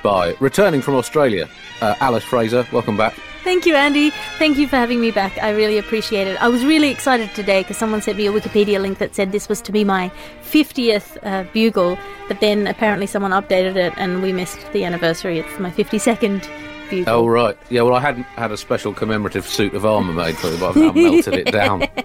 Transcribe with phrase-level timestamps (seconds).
[0.02, 1.50] by returning from Australia,
[1.82, 2.66] uh, Alice Fraser.
[2.72, 3.14] Welcome back.
[3.44, 4.10] Thank you, Andy.
[4.38, 5.36] Thank you for having me back.
[5.42, 6.40] I really appreciate it.
[6.40, 9.48] I was really excited today because someone sent me a Wikipedia link that said this
[9.48, 10.10] was to be my
[10.44, 15.40] 50th uh, bugle, but then apparently someone updated it and we missed the anniversary.
[15.40, 16.48] It's my 52nd
[16.88, 17.12] bugle.
[17.12, 17.56] Oh, right.
[17.68, 20.70] Yeah, well, I hadn't had a special commemorative suit of armour made for it, but
[20.70, 21.82] I've now melted it down.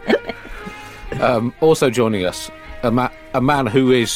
[1.21, 2.51] Um, also joining us,
[2.83, 4.15] a, ma- a man who is,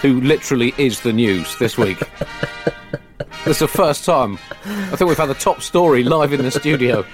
[0.00, 1.98] who literally is the news this week.
[3.44, 6.50] This is the first time I think we've had the top story live in the
[6.50, 7.04] studio.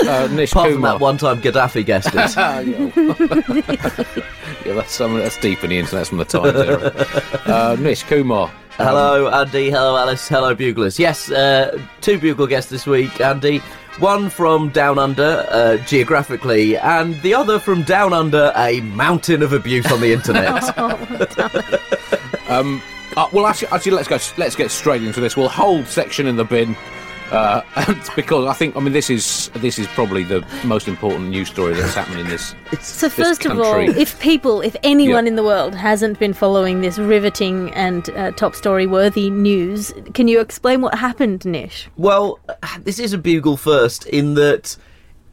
[0.00, 0.92] Uh, Nish Apart from Kumar.
[0.92, 2.34] that one time Gaddafi guessed it.
[2.36, 2.90] Ah, yeah.
[4.64, 6.92] yeah, that's some, that's deep in the internet from the Times era.
[7.46, 8.50] Uh, Nish Kumar.
[8.76, 9.70] Hello, Andy.
[9.70, 10.28] Hello, Alice.
[10.28, 11.00] Hello, Buglers.
[11.00, 13.58] Yes, uh, two Bugle guests this week, Andy.
[13.98, 19.52] One from down under, uh, geographically, and the other from down under a mountain of
[19.52, 20.62] abuse on the internet.
[22.48, 22.80] Um,
[23.16, 24.18] uh, well, actually, actually, let's go.
[24.36, 25.36] Let's get straight into this.
[25.36, 26.76] We'll hold section in the bin
[27.30, 27.62] uh,
[28.16, 28.76] because I think.
[28.76, 32.28] I mean, this is this is probably the most important news story that's happened in
[32.28, 32.54] this.
[32.80, 35.30] So first of all, if people, if anyone Yeah.
[35.30, 40.28] in the world hasn't been following this riveting and uh, top story worthy news, can
[40.28, 41.88] you explain what happened, Nish?
[41.96, 42.38] Well,
[42.80, 44.76] this is a bugle first in that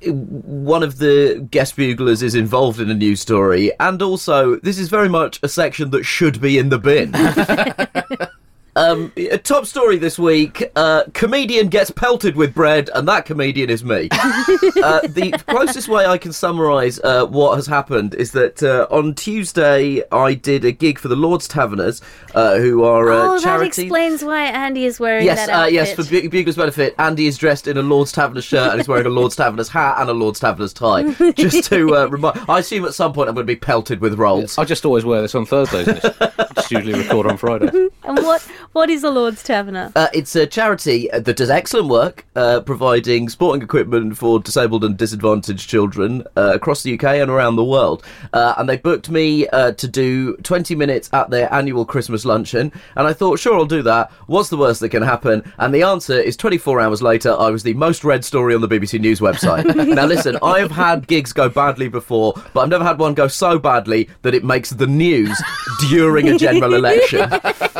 [0.04, 4.90] one of the guest buglers is involved in a news story, and also this is
[4.90, 7.12] very much a section that should be in the bin.
[8.76, 13.70] Um, a top story this week: uh, comedian gets pelted with bread, and that comedian
[13.70, 14.10] is me.
[14.12, 19.16] uh, the closest way I can summarise uh, what has happened is that uh, on
[19.16, 22.02] Tuesday I did a gig for the Lords Taverners,
[22.34, 25.74] uh, who are a oh, that explains why Andy is wearing Yes, that uh, outfit.
[25.74, 25.94] yes.
[25.94, 29.06] For Bu- Bugler's benefit, Andy is dressed in a Lord's Taverners shirt and he's wearing
[29.06, 31.12] a Lord's Taverners hat and a Lord's Taverners tie.
[31.32, 34.16] Just to uh, remind, I assume at some point I'm going to be pelted with
[34.16, 34.58] rolls.
[34.58, 35.88] I just always wear this on Thursdays.
[35.88, 36.02] Nish.
[36.56, 37.68] just usually record on Friday.
[38.04, 39.90] and what what is the Lord's Taverner?
[39.96, 44.84] Uh, it's a charity uh, that does excellent work, uh, providing sporting equipment for disabled
[44.84, 48.04] and disadvantaged children uh, across the UK and around the world.
[48.34, 52.70] Uh, and they booked me uh, to do 20 minutes at their annual Christmas luncheon.
[52.98, 54.12] And I thought, sure, I'll do that.
[54.28, 55.50] What's the worst that can happen?
[55.58, 58.68] And the answer is 24 hours later, I was the most read story on the
[58.68, 59.74] BBC News website.
[59.96, 63.58] now, listen, I've had gigs go badly before, but I've never had one go so
[63.58, 65.42] badly that it makes the news
[65.90, 67.32] during a general election.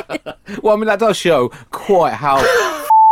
[0.62, 2.44] Well, I mean, that does show quite how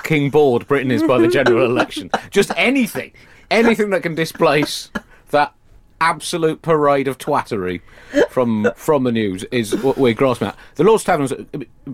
[0.01, 2.09] fucking bored Britain is by the general election.
[2.29, 3.11] Just anything,
[3.49, 4.91] anything that can displace
[5.31, 5.53] that
[6.01, 7.79] absolute parade of twattery
[8.29, 10.57] from from the news is what we're grasping at.
[10.75, 11.31] The Lord's Taverns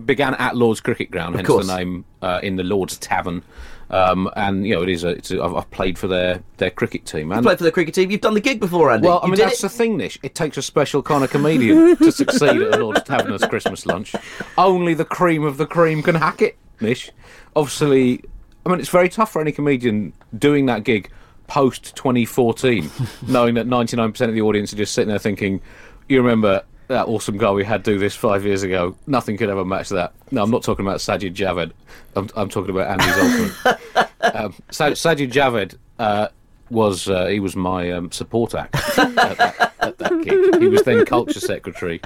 [0.04, 1.66] began at Lord's Cricket Ground, hence course.
[1.66, 3.42] the name uh, in the Lord's Tavern.
[3.90, 5.08] Um, and you know, it is a.
[5.08, 7.32] It's a I've, I've played for their their cricket team.
[7.32, 8.10] And Played for the cricket team.
[8.10, 9.08] You've done the gig before, Andy.
[9.08, 10.18] well, I You mean, that's it- the thing, Nish.
[10.22, 14.14] It takes a special kind of comedian to succeed at a Lord's Taverners Christmas lunch.
[14.56, 17.10] Only the cream of the cream can hack it, Nish.
[17.56, 18.22] Obviously,
[18.64, 21.10] I mean, it's very tough for any comedian doing that gig
[21.48, 22.88] post 2014,
[23.26, 25.60] knowing that 99% of the audience are just sitting there thinking,
[26.08, 28.96] you remember that awesome guy we had do this five years ago?
[29.06, 30.12] Nothing could ever match that.
[30.30, 31.72] No, I'm not talking about Sajid Javid.
[32.16, 34.08] I'm, I'm talking about Andy Zaltzman.
[34.34, 36.28] um, Sa- Sajid Javid uh,
[36.68, 40.60] was uh, he was my um, support act at, that, at that gig.
[40.60, 42.00] He was then culture secretary.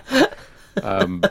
[0.82, 1.22] Um,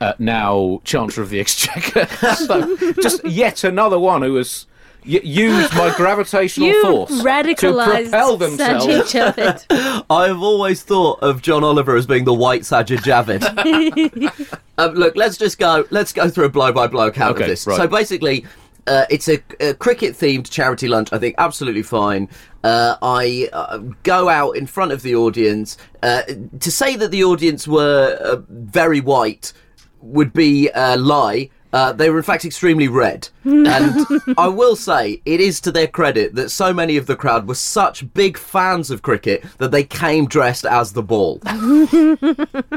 [0.00, 2.06] uh, now Chancellor of the Exchequer.
[2.36, 4.66] so just yet another one who has
[5.06, 8.86] y- used my gravitational You force to propel themselves.
[8.86, 9.34] Sajid
[9.66, 10.04] Javid.
[10.10, 13.42] I've always thought of John Oliver as being the white Sajid Javid.
[14.78, 15.84] um, look, let's just go.
[15.90, 17.66] Let's go through a blow by blow account Okay, of this.
[17.66, 17.76] right.
[17.76, 18.44] So basically,
[18.86, 21.12] uh, it's a, a cricket themed charity lunch.
[21.12, 22.28] I think absolutely fine.
[22.64, 25.76] Uh, I uh, go out in front of the audience.
[26.02, 26.22] Uh,
[26.60, 29.52] to say that the audience were uh, very white
[30.00, 31.50] would be a lie.
[31.72, 34.06] Uh, they were in fact extremely red, and
[34.38, 37.54] I will say it is to their credit that so many of the crowd were
[37.54, 41.40] such big fans of cricket that they came dressed as the ball.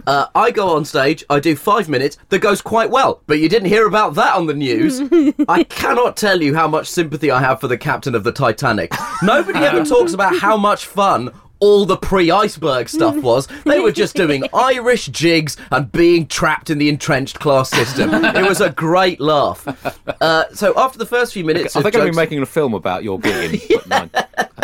[0.05, 3.47] Uh, I go on stage, I do five minutes, that goes quite well, but you
[3.47, 5.01] didn't hear about that on the news.
[5.47, 8.91] I cannot tell you how much sympathy I have for the captain of the Titanic.
[9.21, 11.31] Nobody ever talks about how much fun
[11.63, 13.47] all the pre-iceberg stuff was.
[13.63, 18.13] They were just doing Irish jigs and being trapped in the entrenched class system.
[18.13, 19.65] It was a great laugh.
[20.21, 22.41] Uh, so after the first few minutes, I of think I'm going to be making
[22.41, 24.09] a film about your gig in nine,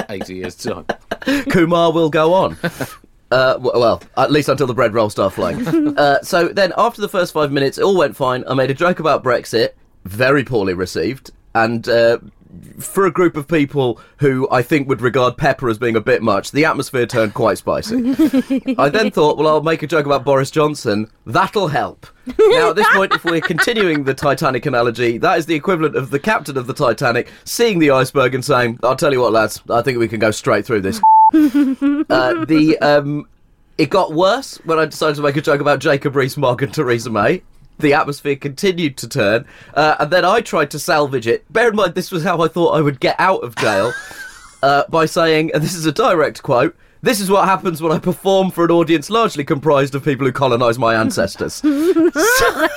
[0.09, 0.85] 80 years' time.
[1.49, 2.57] Kumar will go on.
[3.31, 5.95] Uh, well, at least until the bread rolls start flying.
[5.99, 8.43] uh, so then, after the first five minutes, it all went fine.
[8.47, 9.73] I made a joke about Brexit,
[10.03, 12.17] very poorly received, and uh,
[12.79, 16.21] for a group of people who I think would regard pepper as being a bit
[16.21, 17.95] much, the atmosphere turned quite spicy.
[18.77, 21.09] I then thought, well, I'll make a joke about Boris Johnson.
[21.25, 22.07] That'll help.
[22.37, 26.09] Now, at this point, if we're continuing the Titanic analogy, that is the equivalent of
[26.09, 29.61] the captain of the Titanic seeing the iceberg and saying, I'll tell you what, lads,
[29.69, 30.99] I think we can go straight through this.
[31.33, 33.27] uh, the um,
[33.77, 37.11] It got worse when I decided to make a joke about Jacob Rees-Mogg and Theresa
[37.11, 37.43] May.
[37.79, 41.51] The atmosphere continued to turn, uh, and then I tried to salvage it.
[41.51, 43.93] Bear in mind, this was how I thought I would get out of jail
[44.63, 46.75] uh, by saying, and this is a direct quote.
[47.01, 50.33] This is what happens when I perform for an audience largely comprised of people who
[50.33, 51.53] colonised my ancestors.
[51.55, 52.67] so,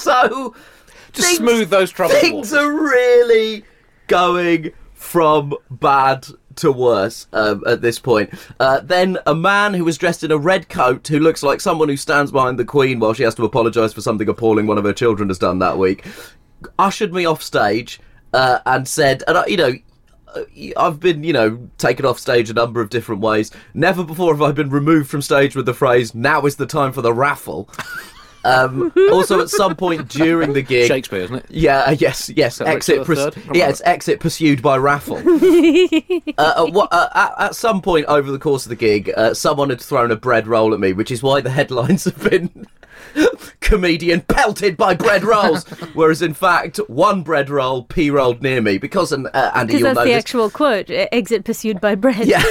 [0.00, 0.54] so
[1.12, 2.18] Just things- smooth those troubles.
[2.20, 2.52] Things waters.
[2.54, 3.64] are really
[4.08, 6.26] going from bad
[6.60, 8.30] to worse um, at this point.
[8.58, 11.88] Uh, then a man who was dressed in a red coat, who looks like someone
[11.88, 14.84] who stands behind the Queen while she has to apologise for something appalling one of
[14.84, 16.04] her children has done that week,
[16.78, 18.00] ushered me off stage
[18.32, 19.72] uh, and said, and I, you know.
[20.34, 20.44] uh,
[20.76, 23.50] I've been, you know, taken off stage a number of different ways.
[23.74, 26.92] Never before have I been removed from stage with the phrase, now is the time
[26.92, 27.68] for the raffle.
[28.44, 31.46] Um, also, at some point during the gig, Shakespeare, isn't it?
[31.50, 32.58] yeah, uh, yes, yes.
[32.58, 33.06] that Exit.
[33.06, 35.16] Richard purs- yeah, it's exit pursued by raffle.
[35.18, 39.34] uh, at, what, uh, at, at some point over the course of the gig, uh,
[39.34, 42.66] someone had thrown a bread roll at me, which is why the headlines have been
[43.60, 45.64] comedian pelted by bread rolls,
[45.94, 49.80] whereas in fact one bread roll p rolled near me because an, uh, Andy, Because
[49.80, 50.18] you'll that's know the this.
[50.18, 50.90] actual quote.
[50.90, 52.26] "E- Exit pursued by bread.
[52.26, 52.42] Yeah.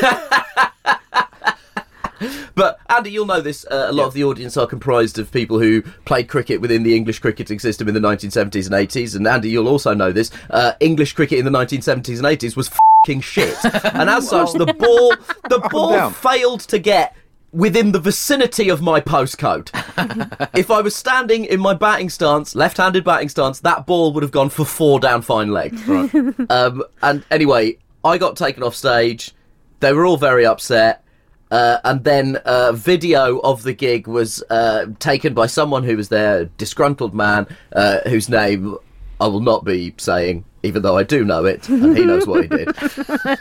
[2.55, 3.65] But Andy, you'll know this.
[3.69, 6.95] Uh, a lot of the audience are comprised of people who played cricket within the
[6.95, 9.15] English cricketing system in the 1970s and 80s.
[9.15, 10.31] And Andy, you'll also know this.
[10.49, 12.69] Uh, English cricket in the 1970s and 80s was
[13.05, 13.57] fing shit,
[13.93, 15.15] and as such, the ball
[15.49, 17.15] the ball failed to get.
[17.51, 19.71] Within the vicinity of my postcode.
[20.55, 24.21] if I was standing in my batting stance, left handed batting stance, that ball would
[24.21, 25.73] have gone for four down fine leg.
[25.87, 26.13] Right.
[26.51, 29.33] Um, and anyway, I got taken off stage.
[29.79, 31.03] They were all very upset.
[31.51, 36.09] Uh, and then a video of the gig was uh, taken by someone who was
[36.09, 38.77] there, a disgruntled man, uh, whose name
[39.21, 42.43] I will not be saying, even though I do know it, and he knows what
[42.43, 42.69] he did.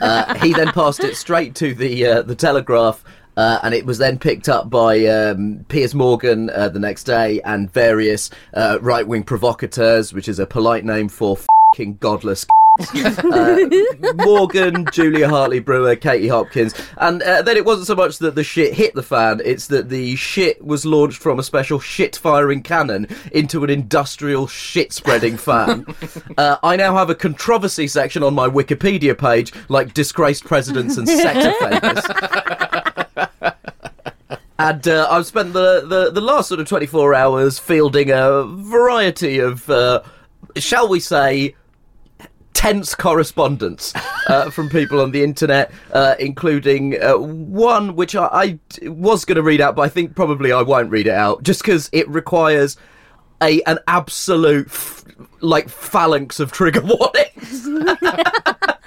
[0.01, 3.03] Uh, he then passed it straight to the uh, the Telegraph,
[3.37, 7.41] uh, and it was then picked up by um, Piers Morgan uh, the next day
[7.41, 11.37] and various uh, right wing provocateurs, which is a polite name for
[11.75, 12.45] fing godless.
[12.79, 18.35] Uh, Morgan, Julia Hartley Brewer, Katie Hopkins, and uh, then it wasn't so much that
[18.35, 22.63] the shit hit the fan; it's that the shit was launched from a special shit-firing
[22.63, 25.85] cannon into an industrial shit-spreading fan.
[26.37, 31.07] uh, I now have a controversy section on my Wikipedia page, like disgraced presidents and
[31.07, 32.03] sex offenders.
[34.59, 39.39] And uh, I've spent the, the, the last sort of 24 hours fielding a variety
[39.39, 40.01] of, uh,
[40.57, 41.55] shall we say,
[42.59, 43.93] tense correspondence
[44.27, 48.59] uh, from people on the internet, uh, including uh, one which I, I
[48.89, 51.61] was going to read out, but I think probably I won't read it out, just
[51.61, 52.75] because it requires
[53.41, 55.05] a an absolute f-
[55.39, 57.65] like phalanx of trigger warnings.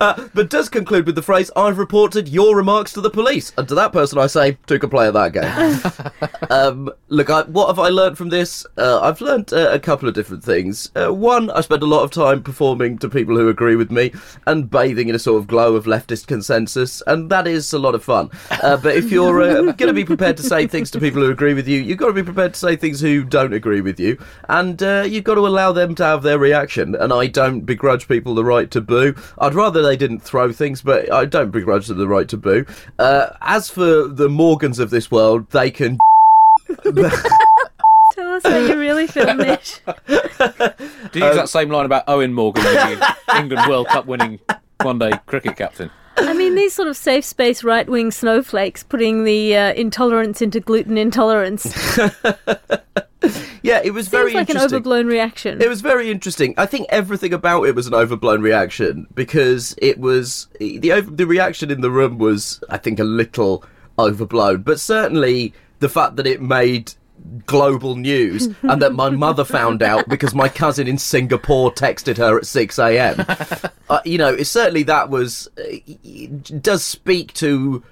[0.00, 3.52] Uh, but does conclude with the phrase, I've reported your remarks to the police.
[3.56, 6.50] And to that person, I say, two can play at that game.
[6.50, 8.66] um, look, I, what have I learned from this?
[8.76, 10.90] Uh, I've learned uh, a couple of different things.
[10.94, 14.12] Uh, one, I spend a lot of time performing to people who agree with me
[14.46, 17.94] and bathing in a sort of glow of leftist consensus, and that is a lot
[17.94, 18.30] of fun.
[18.62, 21.30] Uh, but if you're uh, going to be prepared to say things to people who
[21.30, 23.98] agree with you, you've got to be prepared to say things who don't agree with
[24.00, 26.94] you, and uh, you've got to allow them to have their reaction.
[26.94, 29.14] And I don't begrudge people the right to boo.
[29.38, 32.66] I'd rather they didn't throw things, but I don't begrudge them the right to boo.
[32.98, 35.98] Uh, as for the Morgans of this world, they can.
[36.82, 39.80] Tell us how you really feel, Nish.
[40.08, 44.40] Do you use that same line about Eoin Morgan, the England World Cup winning
[44.80, 45.90] one day cricket captain?
[46.16, 50.58] I mean, these sort of safe space right wing snowflakes putting the uh, intolerance into
[50.58, 51.62] gluten intolerance
[53.22, 55.60] seems yeah, it was very like an overblown reaction.
[55.62, 56.54] It was very interesting.
[56.58, 61.26] I think everything about it was an overblown reaction because it was the over, the
[61.26, 63.64] reaction in the room was, I think, a little
[63.98, 64.62] overblown.
[64.62, 66.92] But certainly the fact that it made
[67.46, 72.38] global news and that my mother found out because my cousin in Singapore texted her
[72.38, 73.24] at 6 a.m.
[73.88, 75.76] uh, you know, it, certainly that was uh,
[76.60, 77.82] does speak to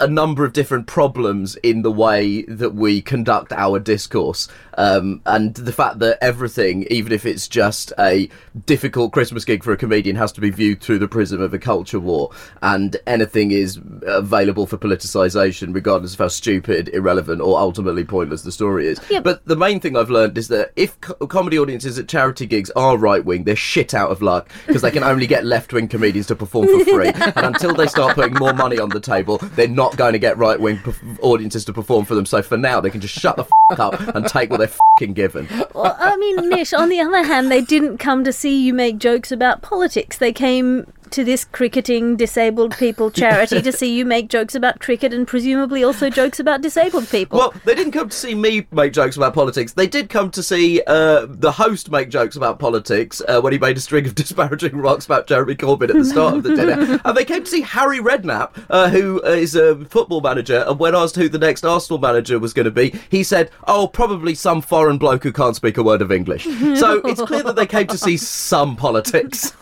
[0.00, 4.48] a number of different problems in the way that we conduct our discourse.
[4.78, 8.30] Um, and the fact that everything, even if it's just a
[8.64, 11.58] difficult Christmas gig for a comedian, has to be viewed through the prism of a
[11.58, 12.30] culture war.
[12.62, 18.52] And anything is available for politicisation, regardless of how stupid, irrelevant, or ultimately pointless the
[18.52, 18.98] story is.
[19.22, 22.70] But the main thing I've learned is that if co- comedy audiences at charity gigs
[22.70, 25.88] are right wing, they're shit out of luck because they can only get left wing
[25.88, 27.08] comedians to perform for free.
[27.14, 30.36] and until they start putting more money on the table, they're not going to get
[30.38, 30.80] right wing
[31.22, 32.26] audiences to perform for them.
[32.26, 35.12] So for now, they can just shut the f- up and take what they're fing
[35.12, 35.48] given.
[35.74, 38.98] Well, I mean, Nish, on the other hand, they didn't come to see you make
[38.98, 40.18] jokes about politics.
[40.18, 45.12] They came to this cricketing disabled people charity to see you make jokes about cricket
[45.12, 47.38] and presumably also jokes about disabled people.
[47.38, 49.72] Well, they didn't come to see me make jokes about politics.
[49.72, 53.58] They did come to see uh, the host make jokes about politics uh, when he
[53.58, 57.00] made a string of disparaging remarks about Jeremy Corbyn at the start of the dinner.
[57.10, 60.64] And they came to see Harry Redknapp, uh, who is a football manager.
[60.66, 63.88] And when asked who the next Arsenal manager was going to be, he said, "Oh,
[63.88, 67.56] probably some foreign bloke who can't speak a word of English." So it's clear that
[67.56, 69.52] they came to see some politics.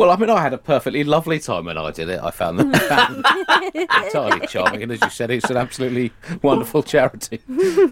[0.00, 2.20] Well, I mean, I had a perfectly lovely time when I did it.
[2.22, 2.72] I found them
[3.74, 7.42] entirely charming, and as you said, it's an absolutely wonderful charity.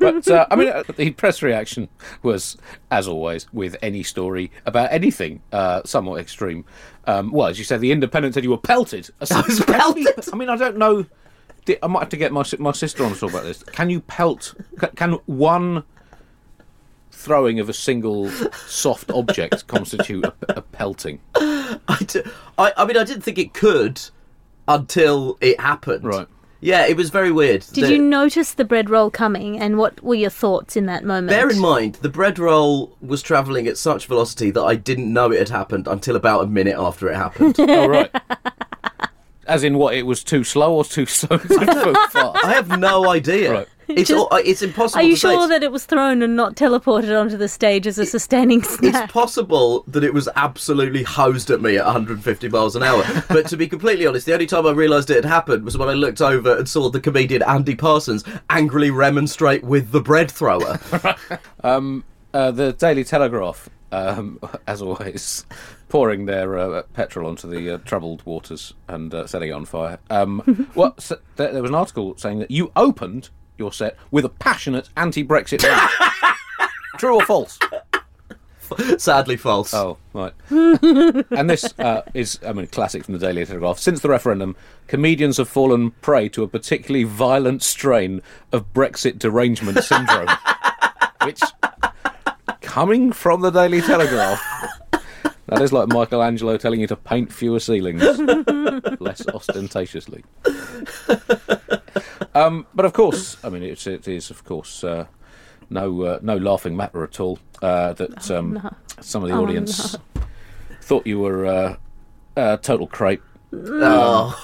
[0.01, 1.91] But uh, I mean, uh, the press reaction
[2.23, 2.57] was,
[2.91, 6.65] as always, with any story about anything, uh, somewhat extreme.
[7.07, 9.11] Um, well, as you said, the Independent said you were pelted.
[9.31, 10.07] I was pelted?
[10.33, 11.05] I mean, I don't know.
[11.83, 13.63] I might have to get my my sister on to talk about this.
[13.63, 14.55] Can you pelt?
[14.97, 15.85] Can one
[17.19, 18.31] throwing of a single
[18.67, 21.21] soft object constitute a, a pelting?
[21.35, 24.01] I mean, I didn't think it could
[24.67, 26.05] until it happened.
[26.05, 26.27] Right.
[26.61, 27.65] Yeah, it was very weird.
[27.73, 31.05] Did The- you notice the bread roll coming and what were your thoughts in that
[31.05, 31.29] moment?
[31.29, 35.31] Bear in mind, the bread roll was travelling at such velocity that I didn't know
[35.31, 37.57] it had happened until about a minute after it happened.
[37.61, 38.11] Oh, right.
[39.47, 39.95] As in what?
[39.95, 41.39] It was too slow or too slow?
[41.39, 42.17] fast?
[42.45, 43.53] I have no idea.
[43.53, 43.69] Right.
[43.89, 46.37] It's Just- all, it's impossible Are you to sure It's- that it was thrown and
[46.37, 49.11] not teleported onto the stage as a sustaining It's snap?
[49.11, 53.03] possible that it was absolutely hosed at me at 150 miles an hour.
[53.29, 55.89] But to be completely honest, the only time I realised it had happened was when
[55.89, 60.79] I looked over and saw the comedian Andy Parsons angrily remonstrate with the bread thrower.
[62.35, 65.47] Uh, the Daily Telegraph, um, as always,
[65.89, 69.99] pouring their uh, petrol onto the uh, troubled waters and uh, setting it on fire.
[70.11, 74.25] Um, well, s there, there was an article saying that you opened your set with
[74.25, 75.91] a passionate anti-Brexit rant.
[76.99, 77.59] True or false?
[78.99, 79.73] Sadly false.
[79.73, 80.33] Oh, right.
[80.51, 83.79] and this uh, is, I mean, classic from the Daily Telegraph.
[83.79, 88.21] Since the referendum, comedians have fallen prey to a particularly violent strain
[88.53, 90.29] of Brexit derangement syndrome,
[91.25, 91.41] which,
[92.61, 94.41] coming from the Daily Telegraph,
[95.49, 98.03] that is like Michelangelo telling you to paint fewer ceilings,
[99.01, 100.25] less ostentatiously.
[102.35, 105.07] Um, but of course, I mean, it's, it is, of course, uh,
[105.71, 109.97] no uh, no laughing matter at all uh, that um, some of the audience
[110.83, 111.77] thought you were uh,
[112.37, 113.23] a total crepe.
[113.53, 114.37] Oh.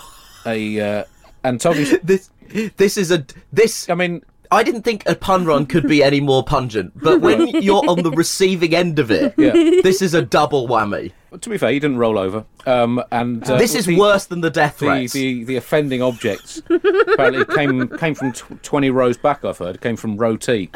[0.46, 1.04] A uh,
[1.44, 1.98] and told you.
[2.02, 2.30] This,
[2.76, 3.24] this is a.
[3.52, 3.88] This.
[3.88, 4.22] I mean,
[4.54, 8.02] I didn't think a pun run could be any more pungent, but when you're on
[8.02, 9.52] the receiving end of it, Yeah.
[9.82, 11.12] this is a double whammy.
[11.40, 12.44] to be fair, he didn't roll over.
[12.66, 15.12] Um, and uh, this is the- worse than the death The, threats.
[15.12, 19.44] the, the offending objects apparently came came from tw- twenty rows back.
[19.44, 20.70] I've heard came from row T.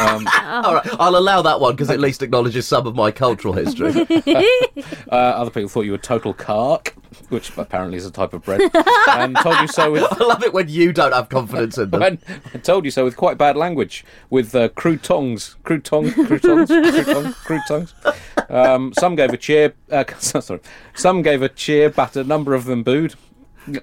[0.64, 4.06] All right, I'll allow that one because at least acknowledges some of my cultural history.
[5.10, 6.94] Uh, other people thought you were total cark,
[7.30, 8.60] which apparently is a type of bread,
[9.08, 12.02] and told you so with I love it when you don't have confidence in them.
[12.02, 12.18] and
[12.54, 17.94] I told you so with quite bad language, with uh, croutons, crouton, croutons, croutons, croutons.
[18.48, 19.74] Um, some gave a cheer.
[19.90, 20.60] Uh, sorry,
[20.94, 23.16] some gave a cheer, but a number of them booed.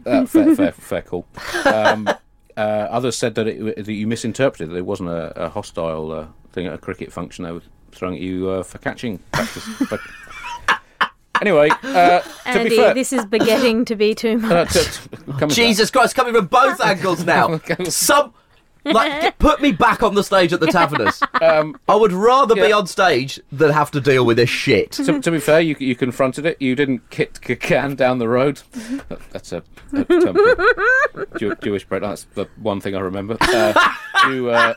[0.05, 1.25] Uh, fair, fair, fair call.
[1.65, 2.09] Um,
[2.57, 4.69] uh, others said that, it, that you misinterpreted.
[4.71, 7.45] That it wasn't a, a hostile uh, thing at a cricket function.
[7.45, 7.61] They were
[7.91, 9.65] throwing at you uh, for catching practice.
[11.39, 14.51] But anyway, uh, to Andy, be fair, this is beginning to be too much.
[14.51, 15.09] uh, to-
[15.39, 15.47] to- to.
[15.47, 17.59] Jesus Christ, coming from both angles now.
[17.89, 18.33] Some.
[18.93, 21.21] Like, put me back on the stage at the Taverners.
[21.39, 24.91] Um, I would rather be on stage than have to deal with this shit.
[24.93, 26.59] to, to be fair, you, you confronted it.
[26.59, 28.61] You didn't kick a can down the road.
[29.31, 29.61] That's a,
[29.93, 32.01] a term for Jew, Jewish bread.
[32.01, 33.37] That's the one thing I remember.
[33.39, 33.73] Uh,
[34.29, 34.73] you, uh,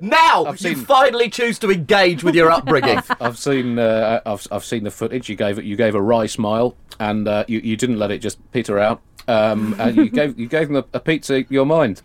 [0.00, 3.00] Now I've you seen- finally choose to engage with your upbringing.
[3.20, 5.28] I've seen uh, I've, I've seen the footage.
[5.28, 5.64] You gave it.
[5.64, 9.02] You gave a wry smile, and uh, you, you didn't let it just peter out.
[9.28, 12.02] Um, and you gave you gave them a, a pizza your mind.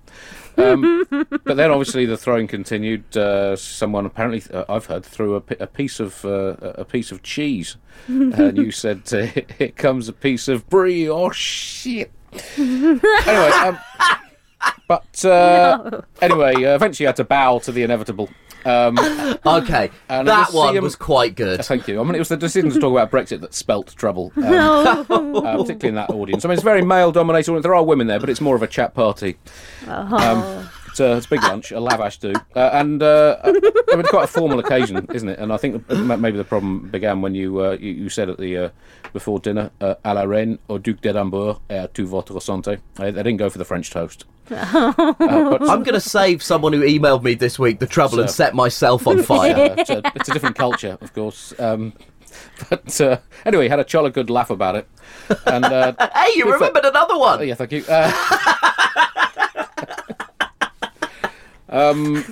[0.58, 1.06] Um,
[1.44, 3.16] but then obviously the throwing continued.
[3.16, 7.24] Uh, someone apparently, uh, I've heard, threw a, a piece of uh, a piece of
[7.24, 7.78] cheese,
[8.08, 9.26] and you said, uh,
[9.58, 12.12] "Here comes a piece of brie." Oh shit!
[12.58, 13.80] anyway, um,
[14.88, 18.30] but uh, anyway, uh, eventually I had to bow to the inevitable.
[18.66, 18.98] Um,
[19.46, 21.64] Okay, And that one was quite good.
[21.66, 22.00] Thank you.
[22.00, 25.58] I mean, it was the decision to talk about Brexit that spelt trouble, um, uh,
[25.58, 26.46] particularly in that audience.
[26.46, 27.64] I mean, it's very male-dominated audience.
[27.64, 29.38] There are women there, but it's more of a chat party.
[29.88, 33.62] Um, it's, a, it's a big lunch, a lavash do, uh, and uh, I mean,
[34.02, 35.40] it's quite a formal occasion, isn't it?
[35.40, 38.58] And I think maybe the problem began when you uh, you, you said at the
[38.58, 38.70] uh,
[39.14, 43.12] before dinner, uh, "à la reine au duc d'Edimbourg et à tout votre santé." They
[43.12, 44.26] didn't go for the French toast.
[44.50, 48.30] Uh, but I'm going to save someone who emailed me this week the trouble and
[48.30, 49.56] set myself on fire.
[49.56, 51.54] uh, it's, a, it's a different culture, of course.
[51.60, 51.94] Um,
[52.70, 54.88] but uh, anyway, had a jolly good laugh about it,
[55.46, 55.66] and.
[55.66, 57.48] Uh, hey, you Good for- remembered another Oh, one.
[57.48, 57.84] yeah, thank you.
[61.72, 62.24] Um,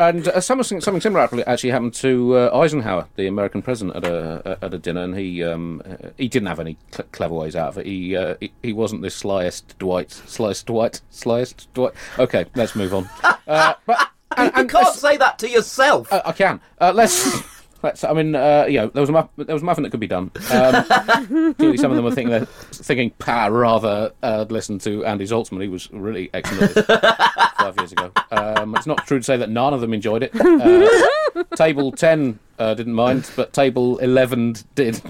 [0.00, 4.58] and uh, something, something similar actually- happened to uh, Eisenhower, the American president, at a
[4.60, 7.68] at a dinner, and he um, uh, he didn't have any cl- clever ways out
[7.68, 7.86] of it.
[7.86, 11.92] He, uh, he he wasn't the slyest Dwight, slyest Dwight, slyest Dwight.
[12.18, 13.08] Okay, let's move on.
[13.46, 16.12] Uh, but and, you can't say that to yourself.
[16.12, 16.60] uh, I can.
[16.80, 17.55] Uh, let's.
[17.86, 20.00] Let's, I mean, uh, you know, there was a muff, there was muffin that could
[20.00, 20.32] be done.
[20.50, 25.24] Um, clearly, some of them were thinking, they're thinking, "Pa, rather uh, listen to Andy
[25.24, 25.62] Zaltzman.
[25.62, 29.72] He was really excellent five years ago." Um, it's not true to say that none
[29.72, 30.32] of them enjoyed it.
[30.34, 35.00] Uh, table ten uh, didn't mind, but table eleven did.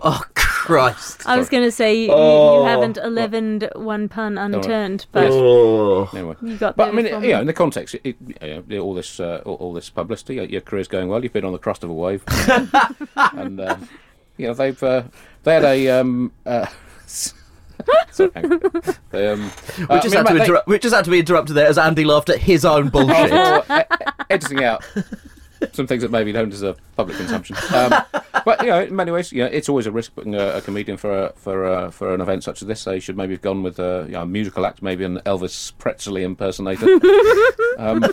[0.00, 0.22] oh
[0.60, 1.22] Christ!
[1.26, 2.60] I was going to say you, Oh.
[2.62, 5.32] you haven't elevened one pun unturned, but Yes.
[5.34, 6.08] Oh.
[6.14, 8.16] Anyway, you got but I mean, before you know, in the context, it, it,
[8.68, 11.22] you know, all this, uh, all, all this publicity, your- your career's going well.
[11.22, 12.22] You've been on the crust of a wave,
[13.16, 13.88] and um,
[14.36, 15.02] you know they've uh,
[15.44, 15.88] they had a.
[15.88, 16.66] Um, uh,
[18.10, 18.60] sorry, hang on.
[19.10, 19.50] They, um,
[19.88, 20.68] We just had to interrupt.
[20.68, 23.32] We just had to be interrupted there as Andy laughed at his own bullshit.
[23.32, 23.84] e-
[24.30, 24.84] editing out
[25.72, 27.56] some things that maybe don't deserve public consumption.
[27.74, 27.94] Um,
[28.44, 30.60] but you know, in many ways, you know, it's always a risk putting a, a
[30.60, 32.84] comedian for a, for a, for an event such as this.
[32.84, 35.72] They should maybe have gone with a, you know, a musical act, maybe an Elvis
[35.78, 36.86] Presley impersonator.
[37.78, 38.04] um,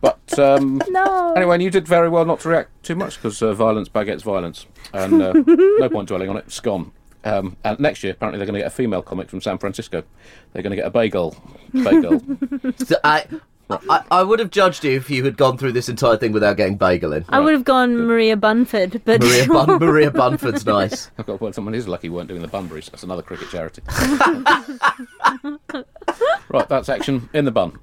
[0.00, 1.32] but um, no.
[1.34, 4.22] anyway, and you did very well not to react too much because uh, violence begets
[4.22, 6.44] violence, and uh, no point dwelling on it.
[6.46, 6.92] It's gone.
[7.22, 10.02] Um, and next year, apparently, they're going to get a female comic from San Francisco.
[10.52, 11.36] They're going to get a bagel.
[11.72, 12.22] Bagel.
[12.78, 13.26] So I,
[13.70, 16.56] I, I would have judged you if you had gone through this entire thing without
[16.56, 17.24] getting bagel in.
[17.28, 21.10] I would have gone Maria Bunford, but Maria, Bun- Maria Bunford's nice.
[21.18, 22.90] I've got to point someone is lucky weren't doing the Bunburys.
[22.90, 23.82] That's another cricket charity.
[26.48, 27.78] right, that's action in the bun.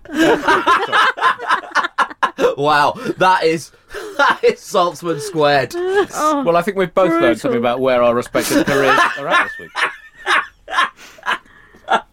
[2.57, 3.71] Wow, that is
[4.17, 5.73] that is Zaltzman squared.
[5.75, 9.43] Oh, well, I think we've both learned something about where our respective careers are at
[9.43, 9.71] this week.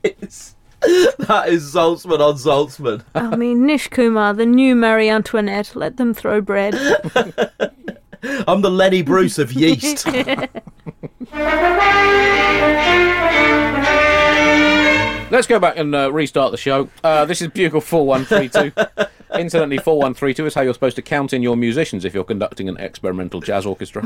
[0.04, 0.53] It's,
[0.84, 3.04] that is Zaltzman on Zaltzman.
[3.14, 6.74] I mean, Nish Kumar, the new Marie Antoinette, let them throw bread.
[8.46, 10.06] I'm the Lenny Bruce of yeast.
[15.30, 16.88] Let's go back and uh, restart the show.
[17.02, 19.08] Uh, this is Bugle 4132.
[19.38, 22.76] Incidentally, 4132 is how you're supposed to count in your musicians if you're conducting an
[22.76, 24.02] experimental jazz orchestra.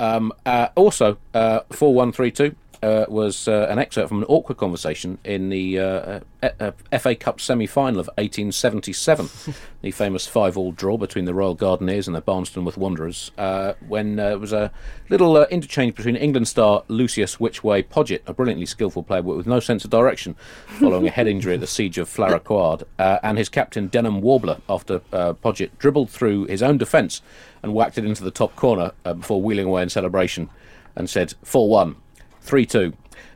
[0.00, 5.48] um, uh, also, uh, 4132 uh, was uh, an excerpt from an awkward conversation in
[5.48, 9.30] the uh, uh, FA Cup semi final of 1877,
[9.82, 14.20] the famous 5 all draw between the Royal Gardeners and the Barnstable Wanderers, uh, when
[14.20, 14.70] uh, there was a
[15.08, 19.46] little uh, interchange between England star Lucius Whichway Podgett, a brilliantly skillful player but with
[19.46, 20.34] no sense of direction,
[20.66, 24.60] following a head injury at the siege of Flaraquard, uh, and his captain Denham Warbler
[24.68, 27.22] after uh, Podgett dribbled through his own defence
[27.62, 30.50] and whacked it into the top corner uh, before wheeling away in celebration
[30.96, 31.96] and said 4 1.
[32.44, 32.92] 3 2,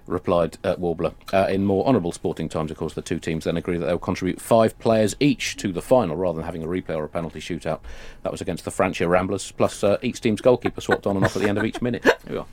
[0.07, 1.13] replied uh, Warbler.
[1.33, 3.99] Uh, in more honourable sporting times, of course, the two teams then agreed that they'll
[3.99, 7.41] contribute five players each to the final rather than having a replay or a penalty
[7.41, 7.81] shootout.
[8.23, 11.37] That was against the Francia Ramblers, plus uh, each team's goalkeeper swapped on and off
[11.37, 12.05] at the end of each minute.
[12.27, 12.47] Here we are.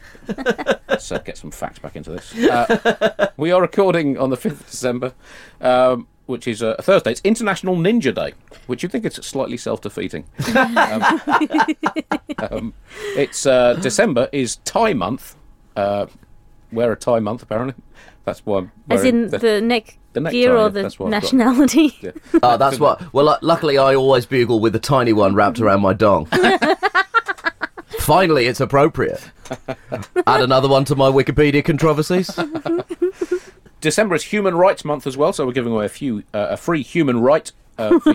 [0.87, 2.33] Let's uh, get some facts back into this.
[2.35, 5.13] Uh, we are recording on the 5th of December.
[5.61, 7.11] Um, which is uh, a Thursday.
[7.11, 8.33] It's International Ninja Day,
[8.65, 10.25] which you think is slightly self-defeating.
[10.55, 11.21] um,
[12.39, 12.73] um,
[13.15, 15.35] it's uh, December is Thai month.
[15.75, 16.07] Uh,
[16.71, 17.75] wear a tie month, apparently.
[18.25, 18.59] That's why.
[18.59, 21.33] I'm As in the, neck the necktie, gear yeah, or the that's what I've got.
[21.33, 21.95] nationality.
[22.01, 22.11] Yeah.
[22.43, 23.13] Oh, that's what.
[23.13, 26.25] Well, lu- luckily, I always bugle with the tiny one wrapped around my dong.
[27.99, 29.31] Finally, it's appropriate.
[30.27, 32.29] Add another one to my Wikipedia controversies.
[33.81, 36.57] December is Human Rights Month as well, so we're giving away a few uh, a
[36.57, 37.51] free human right.
[37.77, 38.13] Uh, for you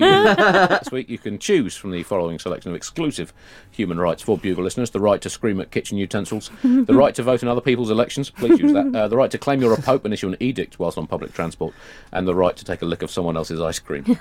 [0.80, 3.32] this week, you can choose from the following selection of exclusive
[3.70, 7.22] human rights for Bugle listeners: the right to scream at kitchen utensils, the right to
[7.22, 8.30] vote in other people's elections.
[8.30, 8.94] Please use that.
[8.94, 11.32] Uh, the right to claim you're a pope and issue an edict whilst on public
[11.32, 11.74] transport,
[12.12, 14.04] and the right to take a lick of someone else's ice cream.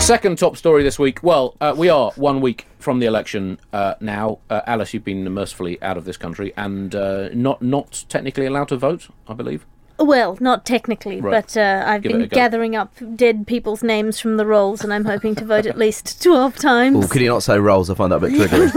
[0.00, 1.22] Second top story this week.
[1.22, 4.38] Well, uh, we are one week from the election uh, now.
[4.48, 8.68] Uh, Alice, you've been mercifully out of this country and uh, not not technically allowed
[8.68, 9.66] to vote, I believe.
[10.00, 11.30] Well, not technically, Right.
[11.44, 12.34] but uh, I've Give it been a go.
[12.34, 16.22] gathering up dead people's names from the rolls, and I'm hoping to vote at least
[16.22, 17.04] 12 times.
[17.04, 17.90] Oh, could you not say rolls?
[17.90, 18.70] I find that a bit triggering.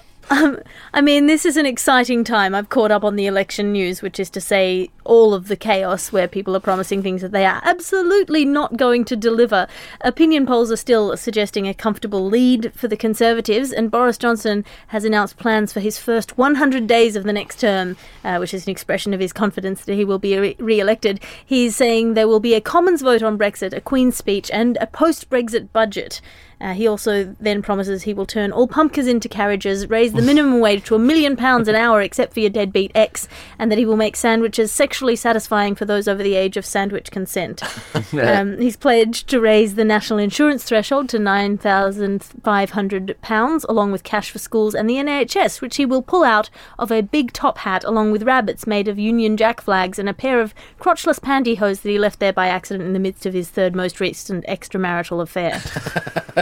[0.32, 2.54] I mean, this is an exciting time.
[2.54, 6.12] I've caught up on the election news, which is to say, all of the chaos
[6.12, 9.66] where people are promising things that they are absolutely not going to deliver.
[10.02, 15.04] Opinion polls are still suggesting a comfortable lead for the Conservatives, and Boris Johnson has
[15.04, 18.70] announced plans for his first 100 days of the next term, uh, which is an
[18.70, 21.18] expression of his confidence that he will be re- re-elected.
[21.44, 24.86] He's saying there will be a Commons vote on Brexit, a Queen's speech, and a
[24.86, 26.20] post-Brexit budget.
[26.60, 30.60] Uh, he also then promises he will turn all pumpkins into carriages, raise the minimum
[30.60, 33.26] wage to a million pounds an hour except for your deadbeat ex,
[33.58, 37.10] and that he will make sandwiches sexually satisfying for those over the age of sandwich
[37.10, 37.62] consent.
[38.12, 44.38] um, he's pledged to raise the national insurance threshold to £9,500, along with cash for
[44.38, 48.10] schools and the NHS, which he will pull out of a big top hat along
[48.12, 51.98] with rabbits made of Union Jack flags and a pair of crotchless pantyhose that he
[51.98, 55.60] left there by accident in the midst of his third most recent extramarital affair.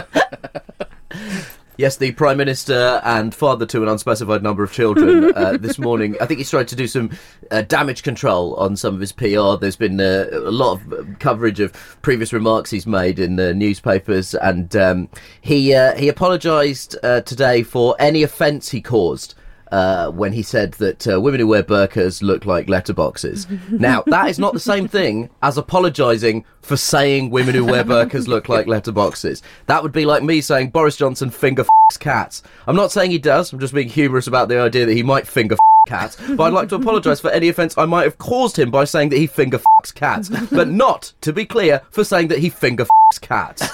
[1.79, 6.17] Yes, the Prime Minister and father to an unspecified number of children uh, this morning.
[6.19, 7.17] I think he's tried to do some
[7.51, 9.55] uh, damage control on some of his PR.
[9.55, 13.53] There's been uh, a lot of uh, coverage of previous remarks he's made in the
[13.53, 15.07] newspapers, and um,
[15.39, 19.35] he uh, he apologised uh, today for any offence he caused.
[19.71, 23.47] Uh, when he said that uh, women who wear burqas look like letterboxes.
[23.79, 28.27] now, that is not the same thing as apologising for saying women who wear burqas
[28.27, 29.43] look like letterboxes.
[29.67, 32.41] That would be like me saying Boris Johnson finger f***s cats.
[32.65, 35.27] I'm not saying he does, I'm just being humorous about the idea that he might
[35.27, 38.57] finger f*** cats, but I'd like to apologise for any offence I might have caused
[38.57, 42.29] him by saying that he finger f***s cats, but not, to be clear, for saying
[42.29, 43.69] that he finger f***s cats.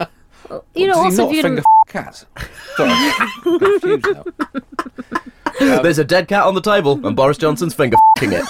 [0.74, 2.26] You know, Does he also not if you finger f- cats?
[2.76, 4.24] Sorry, I'm confused now.
[5.82, 8.44] There's a dead cat on the table, and Boris Johnson's finger f***ing it.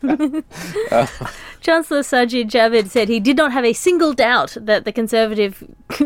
[1.60, 5.62] Chancellor Sajid Javid said he did not have a single doubt that the Conservative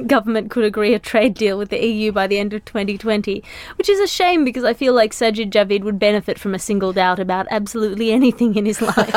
[0.07, 3.42] government could agree a trade deal with the EU by the end of 2020,
[3.77, 6.92] which is a shame because I feel like Sajid Javid would benefit from a single
[6.92, 9.14] doubt about absolutely anything in his life.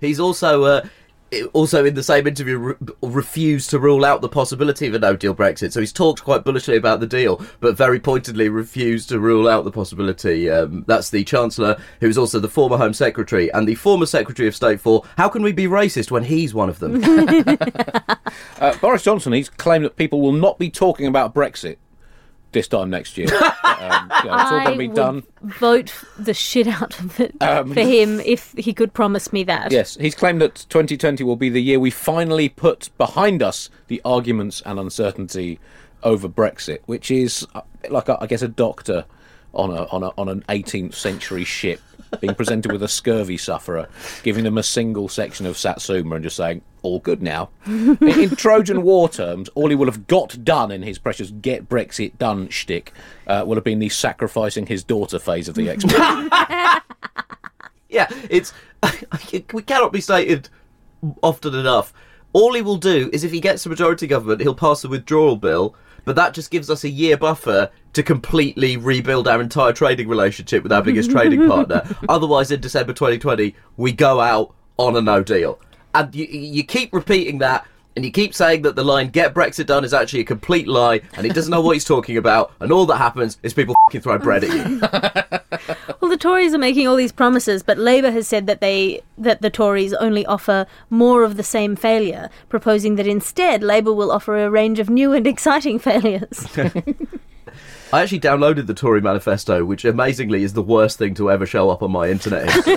[0.00, 0.86] He's also uh,
[1.52, 5.16] also in the same interview re- refused to rule out the possibility of a no
[5.16, 5.72] deal Brexit.
[5.72, 9.64] So he's talked quite bullishly about the deal, but very pointedly refused to rule out
[9.64, 10.50] the possibility.
[10.50, 14.48] Um, that's the Chancellor, who is also the former Home Secretary and the former Secretary
[14.48, 17.02] of State for How Can We Be Racist when he's one of them?
[18.60, 21.76] Uh, Boris Johnson, he's claimed that people will not be talking about Brexit
[22.52, 23.28] this time next year.
[23.64, 25.22] um, you know, it's all going to be would done.
[25.42, 29.72] vote the shit out of it for him if he could promise me that.
[29.72, 34.00] Yes, he's claimed that 2020 will be the year we finally put behind us the
[34.04, 35.58] arguments and uncertainty
[36.02, 39.04] over Brexit, which is uh, like a, I guess a doctor
[39.54, 41.80] on a on a on an 18th century ship
[42.20, 43.88] being presented with a scurvy sufferer,
[44.22, 47.48] giving them a single section of Satsuma and just saying all good now.
[47.66, 52.18] in, Trojan War terms, all he will have got done in his precious "get Brexit
[52.18, 52.92] done" shtick
[53.26, 56.30] uh, will have been the sacrificing his daughter phase of the expedition.
[57.88, 58.52] yeah, it's
[59.52, 60.48] we cannot be stated
[61.22, 61.92] often enough.
[62.32, 65.36] All he will do is if he gets a majority government, he'll pass a withdrawal
[65.36, 70.08] bill, but that just gives us a year buffer to completely rebuild our entire trading
[70.08, 71.82] relationship with our biggest trading partner.
[72.08, 75.58] Otherwise, in December 2020, we go out on a no deal.
[75.94, 79.66] And you, you keep repeating that, and you keep saying that the line "get Brexit
[79.66, 82.72] done" is actually a complete lie, and he doesn't know what he's talking about, and
[82.72, 85.38] all that happens is people fing throw bread at you.
[86.00, 89.40] Well, the Tories are making all these promises, but Labour has said that they that
[89.40, 94.36] the Tories only offer more of the same failure, proposing that instead Labour will offer
[94.36, 96.48] a range of new and exciting failures.
[97.92, 101.68] I actually downloaded the Tory manifesto, which amazingly is the worst thing to ever show
[101.70, 102.76] up on my internet history.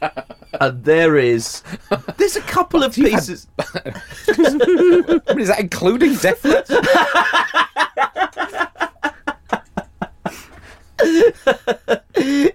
[0.60, 1.62] and there is,
[2.16, 3.46] there's a couple of you had- pieces.
[3.58, 3.92] I
[4.38, 6.70] mean, is that including death threats?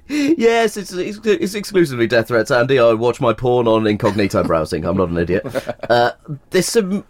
[0.10, 2.80] yes, it's, it's it's exclusively death threats, Andy.
[2.80, 4.86] I watch my porn on incognito browsing.
[4.86, 5.46] I'm not an idiot.
[5.90, 6.12] Uh,
[6.50, 7.06] there's some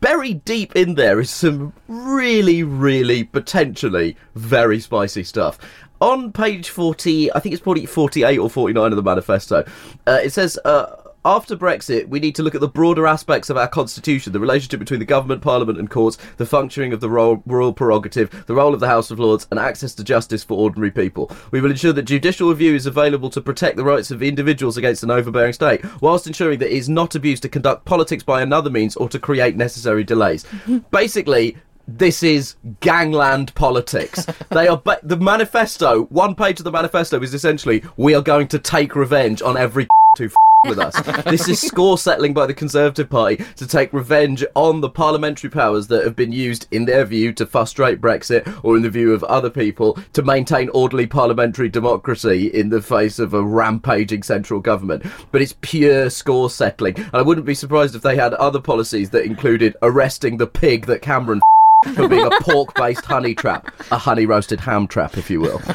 [0.00, 5.58] buried deep in there is some really, really potentially very spicy stuff.
[6.00, 9.64] On page 40, I think it's 40, 48 or 49 of the manifesto,
[10.06, 10.58] uh, it says.
[10.64, 14.40] Uh, after Brexit, we need to look at the broader aspects of our constitution, the
[14.40, 18.54] relationship between the government, parliament, and courts, the functioning of the royal, royal prerogative, the
[18.54, 21.30] role of the House of Lords, and access to justice for ordinary people.
[21.50, 25.02] We will ensure that judicial review is available to protect the rights of individuals against
[25.02, 28.70] an overbearing state, whilst ensuring that it is not abused to conduct politics by another
[28.70, 30.44] means or to create necessary delays.
[30.90, 31.56] Basically,
[31.88, 34.26] this is gangland politics.
[34.50, 36.04] they are ba- the manifesto.
[36.04, 39.86] One page of the manifesto is essentially we are going to take revenge on every
[40.18, 40.28] who
[40.64, 41.00] with us.
[41.24, 45.86] this is score settling by the Conservative Party to take revenge on the parliamentary powers
[45.88, 49.24] that have been used, in their view, to frustrate Brexit or in the view of
[49.24, 55.04] other people to maintain orderly parliamentary democracy in the face of a rampaging central government.
[55.30, 56.96] But it's pure score settling.
[56.96, 60.86] And I wouldn't be surprised if they had other policies that included arresting the pig
[60.86, 61.40] that Cameron
[61.94, 65.60] for being a pork based honey trap, a honey roasted ham trap, if you will.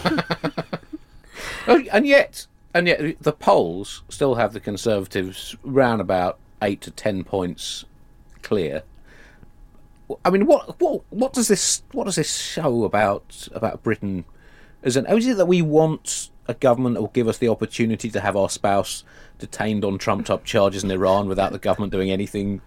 [1.68, 7.24] And yet, and yet, the polls still have the Conservatives round about eight to ten
[7.24, 7.86] points
[8.42, 8.84] clear.
[10.26, 14.26] I mean, what what what does this what does this show about about Britain?
[14.84, 18.10] An, oh, is it that we want a government that will give us the opportunity
[18.10, 19.04] to have our spouse
[19.38, 22.62] detained on trumped up charges in Iran without the government doing anything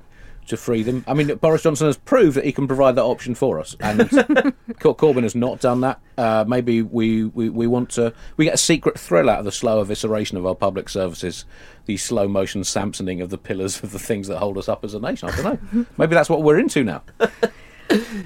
[0.46, 1.04] to free them?
[1.06, 4.08] I mean, Boris Johnson has proved that he can provide that option for us, and
[4.80, 6.00] Cor- Corbyn has not done that.
[6.18, 9.52] Uh, maybe we, we, we want to we get a secret thrill out of the
[9.52, 11.44] slow evisceration of our public services,
[11.86, 14.94] the slow motion Samsoning of the pillars of the things that hold us up as
[14.94, 15.28] a nation.
[15.28, 15.86] I don't know.
[15.98, 17.02] maybe that's what we're into now.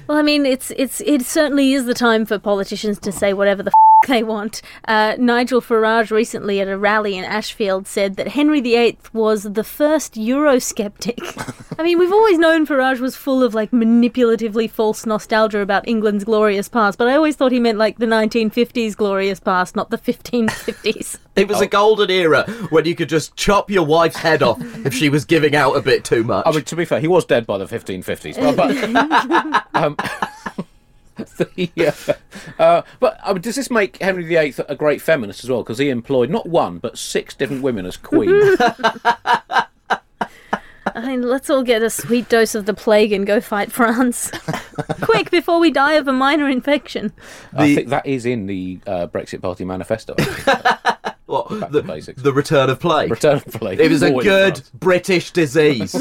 [0.07, 3.63] Well, I mean, it's it's it certainly is the time for politicians to say whatever
[3.63, 3.71] the
[4.05, 4.61] they want.
[4.87, 9.63] Uh, Nigel Farage recently at a rally in Ashfield said that Henry VIII was the
[9.63, 11.75] first Eurosceptic.
[11.79, 16.23] I mean, we've always known Farage was full of like manipulatively false nostalgia about England's
[16.23, 19.97] glorious past, but I always thought he meant like the 1950s glorious past, not the
[19.97, 21.17] 1550s.
[21.37, 24.91] It was a golden era when you could just chop your wife's head off if
[24.95, 26.47] she was giving out a bit too much.
[26.47, 28.55] I mean, to be fair, he was dead by the 1550s.
[28.55, 29.95] But, but, um,
[31.37, 35.49] the, uh, uh, but I mean, does this make Henry VIII a great feminist as
[35.49, 35.63] well?
[35.63, 38.29] Because he employed not one but six different women as queen.
[40.97, 44.31] I mean, let's all get a sweet dose of the plague and go fight France.
[45.01, 47.13] Quick, before we die of a minor infection.
[47.53, 50.15] I think that is in the uh, Brexit Party manifesto.
[51.25, 52.21] what, to the, basics.
[52.21, 53.11] the return of plague.
[53.11, 53.79] Return of plague.
[53.79, 54.71] It was a Always good France.
[54.73, 55.93] British disease.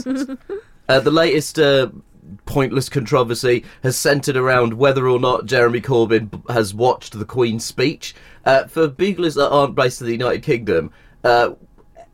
[0.88, 1.88] uh, the latest uh,
[2.45, 8.15] pointless controversy has centred around whether or not Jeremy Corbyn has watched the Queen's speech.
[8.45, 10.91] Uh, for buglers that aren't based in the United Kingdom,
[11.25, 11.51] uh,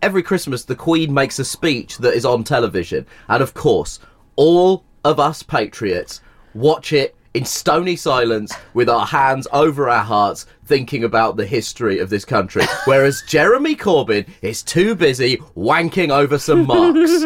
[0.01, 3.99] every Christmas the Queen makes a speech that is on television, and of course,
[4.37, 6.21] all of us patriots
[6.55, 11.99] watch it in stony silence with our hands over our hearts thinking about the history
[11.99, 12.63] of this country.
[12.85, 17.25] Whereas Jeremy Corbyn is too busy wanking over some marks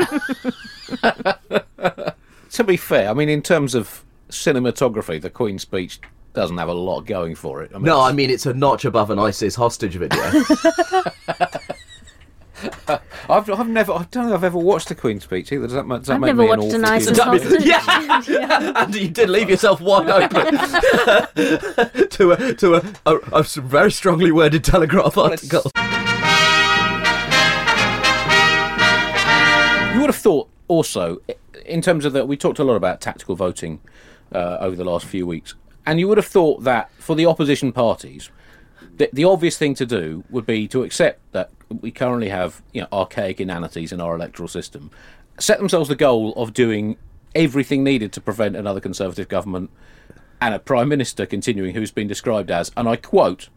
[2.57, 6.01] To be fair, I mean, in terms of cinematography, the Queen's speech
[6.33, 7.71] doesn't have a lot going for it.
[7.75, 10.23] I mean, no I mean it's a notch above an ISIS hostage video
[13.29, 15.65] I've, I've never, I don't think I've ever watched the Queen's speech either.
[15.67, 17.59] Does that, ma- does that I've make never me an watched an awful ISIS hostage.
[17.59, 17.69] being?
[18.41, 20.57] yeah, and you did leave yourself wide open
[22.09, 25.71] to a to a, a, a very strongly worded telegraph article
[29.95, 31.35] You would have thought also, i-
[31.69, 33.81] in terms of that, we talked a lot about tactical voting
[34.33, 37.73] uh, over the last few weeks, and you would have thought that for the opposition
[37.73, 38.31] parties,
[38.97, 42.83] the, the obvious thing to do would be to accept that we currently have you
[42.83, 44.91] know, archaic inanities in our electoral system,
[45.39, 46.97] set themselves the goal of doing
[47.35, 49.71] everything needed to prevent another Conservative government
[50.41, 53.49] and a Prime Minister continuing who's been described as, and I quote,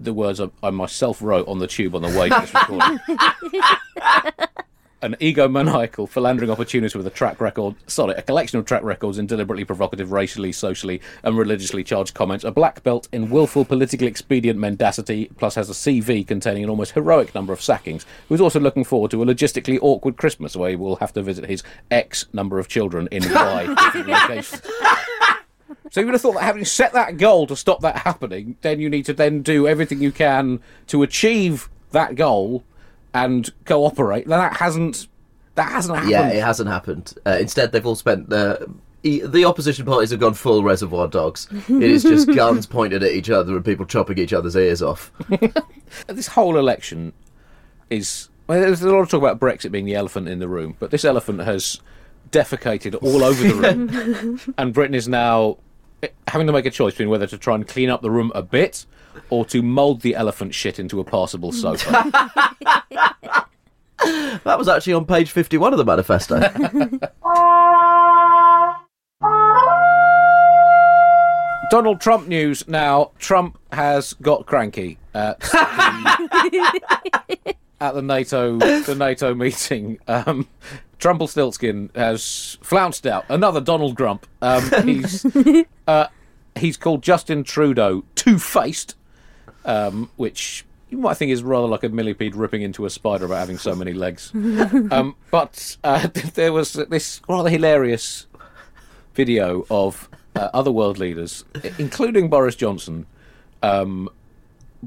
[0.00, 3.00] the words I, I myself wrote on the tube on the way to this recording.
[5.00, 9.26] an egomaniacal, philandering opportunist with a track record, sorry, a collection of track records in
[9.26, 14.58] deliberately provocative, racially, socially, and religiously charged comments, a black belt in willful, politically expedient
[14.58, 18.84] mendacity, plus has a CV containing an almost heroic number of sackings, who's also looking
[18.84, 22.58] forward to a logistically awkward Christmas where he will have to visit his X number
[22.58, 24.62] of children in Y locations.
[25.90, 28.80] So you would have thought that having set that goal to stop that happening, then
[28.80, 32.64] you need to then do everything you can to achieve that goal
[33.24, 34.26] and cooperate.
[34.26, 35.08] Now that hasn't
[35.54, 36.12] that hasn't happened.
[36.12, 37.14] Yeah, it hasn't happened.
[37.26, 38.68] Uh, instead, they've all spent the
[39.02, 41.48] e- the opposition parties have gone full Reservoir Dogs.
[41.68, 45.10] it is just guns pointed at each other and people chopping each other's ears off.
[46.06, 47.12] this whole election
[47.90, 50.76] is well, there's a lot of talk about Brexit being the elephant in the room,
[50.78, 51.80] but this elephant has
[52.30, 55.58] defecated all over the room, and Britain is now
[56.02, 58.32] eh, having to make a choice between whether to try and clean up the room
[58.34, 58.86] a bit
[59.30, 62.10] or to mould the elephant shit into a passable sofa.
[64.44, 66.38] That was actually on page 51 of the manifesto.
[71.70, 73.10] Donald Trump news now.
[73.18, 76.74] Trump has got cranky at the,
[77.80, 79.98] at the NATO the NATO meeting.
[80.06, 80.48] Um,
[80.98, 84.26] Trumpelstiltskin has flounced out another Donald Grump.
[84.40, 85.26] Um, he's
[85.86, 86.06] uh,
[86.56, 88.94] he's called Justin Trudeau two faced,
[89.68, 93.38] um, which you might think is rather like a millipede ripping into a spider about
[93.38, 94.32] having so many legs.
[94.34, 98.26] um, but uh, there was this rather hilarious
[99.14, 101.44] video of uh, other world leaders,
[101.78, 103.06] including Boris Johnson,
[103.62, 104.08] um,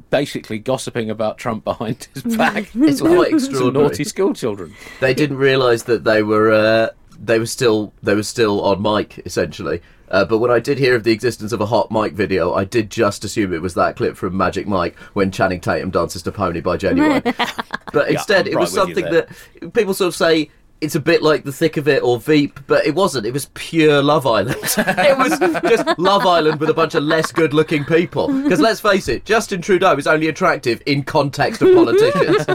[0.09, 2.69] basically gossiping about Trump behind his back.
[2.75, 3.87] It's quite to extraordinary.
[3.87, 4.73] naughty school children.
[4.99, 6.89] they didn't realise that they were uh,
[7.19, 9.81] they were still they were still on mic essentially.
[10.11, 12.65] Uh, but when I did hear of the existence of a hot mic video, I
[12.65, 16.31] did just assume it was that clip from Magic Mike when Channing Tatum dances to
[16.31, 17.23] Pony by Ginuwine.
[17.93, 20.49] but instead, I'm it was right with something that people sort of say
[20.81, 23.27] it's a bit like the thick of it or Veep, but it wasn't.
[23.27, 24.57] It was pure Love Island.
[24.77, 25.37] it was
[25.69, 28.27] just Love Island with a bunch of less good-looking people.
[28.27, 32.45] Because let's face it, Justin Trudeau is only attractive in context of politicians.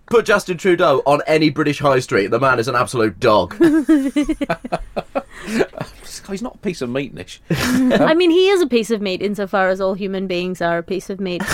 [0.06, 3.56] Put Justin Trudeau on any British high street, the man is an absolute dog.
[6.28, 7.40] He's not a piece of meat, Nish.
[7.50, 10.82] I mean, he is a piece of meat insofar as all human beings are a
[10.82, 11.42] piece of meat.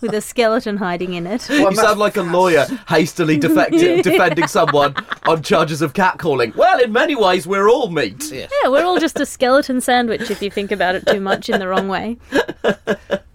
[0.00, 1.48] With a skeleton hiding in it.
[1.48, 6.56] you sound like a lawyer hastily defecting, defending someone on charges of catcalling.
[6.56, 8.32] Well, in many ways, we're all meat.
[8.32, 11.60] Yeah, we're all just a skeleton sandwich if you think about it too much in
[11.60, 12.16] the wrong way.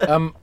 [0.00, 0.36] Um,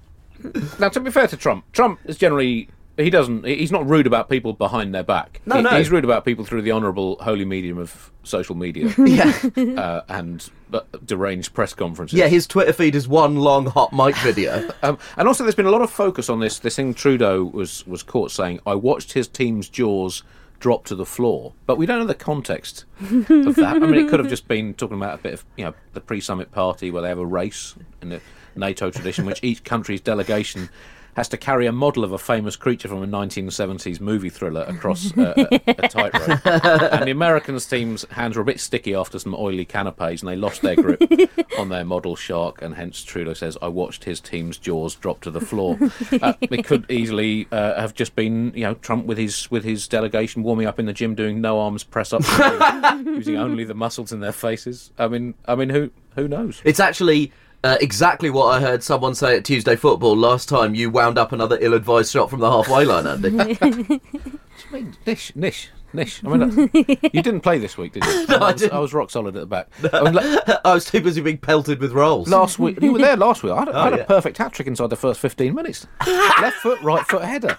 [0.80, 4.30] Now, to be fair to Trump, Trump is generally he doesn't he's not rude about
[4.30, 5.42] people behind their back.
[5.46, 5.70] No, He- no.
[5.78, 9.32] He's rude about people through the honourable holy medium of social media Yeah.
[9.78, 12.18] uh, and uh, deranged press conferences.
[12.18, 14.70] yeah, his Twitter feed is one long hot mic video.
[14.84, 16.60] Um, and also, there's been a lot of focus on this.
[16.60, 20.22] This thing Trudeau was was caught saying, "I watched his team's jaws
[20.60, 23.76] drop to the floor," but we don't know the context of that.
[23.76, 26.02] I mean, it could have just been talking about a bit of you know the
[26.02, 28.22] pre-summit party where they have a race in the
[28.56, 30.70] NATO tradition, which each country's delegation.
[31.16, 35.18] Has to carry a model of a famous creature from a 1970s movie thriller across
[35.18, 36.46] uh, a, a tightrope.
[36.46, 40.36] and the Americans' team's hands were a bit sticky after some oily canapes, and they
[40.36, 41.02] lost their grip
[41.58, 42.62] on their model shark.
[42.62, 45.80] And hence, Trudeau says, "I watched his team's jaws drop to the floor."
[46.22, 49.88] uh, it could easily uh, have just been, you know, Trump with his with his
[49.88, 52.30] delegation warming up in the gym, doing no arms press ups,
[53.06, 54.92] using only the muscles in their faces.
[54.98, 56.62] I mean, I mean, who who knows?
[56.66, 57.32] It's actually
[57.66, 61.32] uh, exactly what I heard someone say at Tuesday Football last time you wound up
[61.32, 63.30] another ill-advised shot from the halfway line, Andy.
[63.62, 66.24] I mean, Nish, Nish, Nish.
[66.24, 66.70] I mean,
[67.14, 68.26] you didn't play this week, did you?
[68.30, 68.74] No, I was, didn't.
[68.74, 69.68] I was rock solid at the back.
[69.94, 72.28] I mean, la- I was too busy being pelted with rolls.
[72.30, 73.54] last week, you were there last week.
[73.54, 74.04] I had, a- I had Oh, yeah.
[74.04, 75.88] a perfect hat trick inside the first 15 minutes.
[76.06, 77.58] Left foot, right foot header.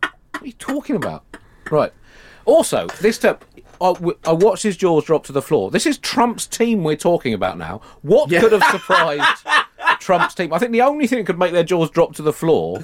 [0.00, 1.24] What are you talking about?
[1.70, 1.92] Right.
[2.44, 3.44] Also, this step.
[3.80, 5.70] I, w- uh, I watched his jaws drop to the floor.
[5.70, 7.80] This is Trump's team we're talking about now.
[8.02, 9.46] What could have surprised
[10.00, 10.52] Trump's team?
[10.52, 12.80] I think the only thing that could make their jaws drop to the floor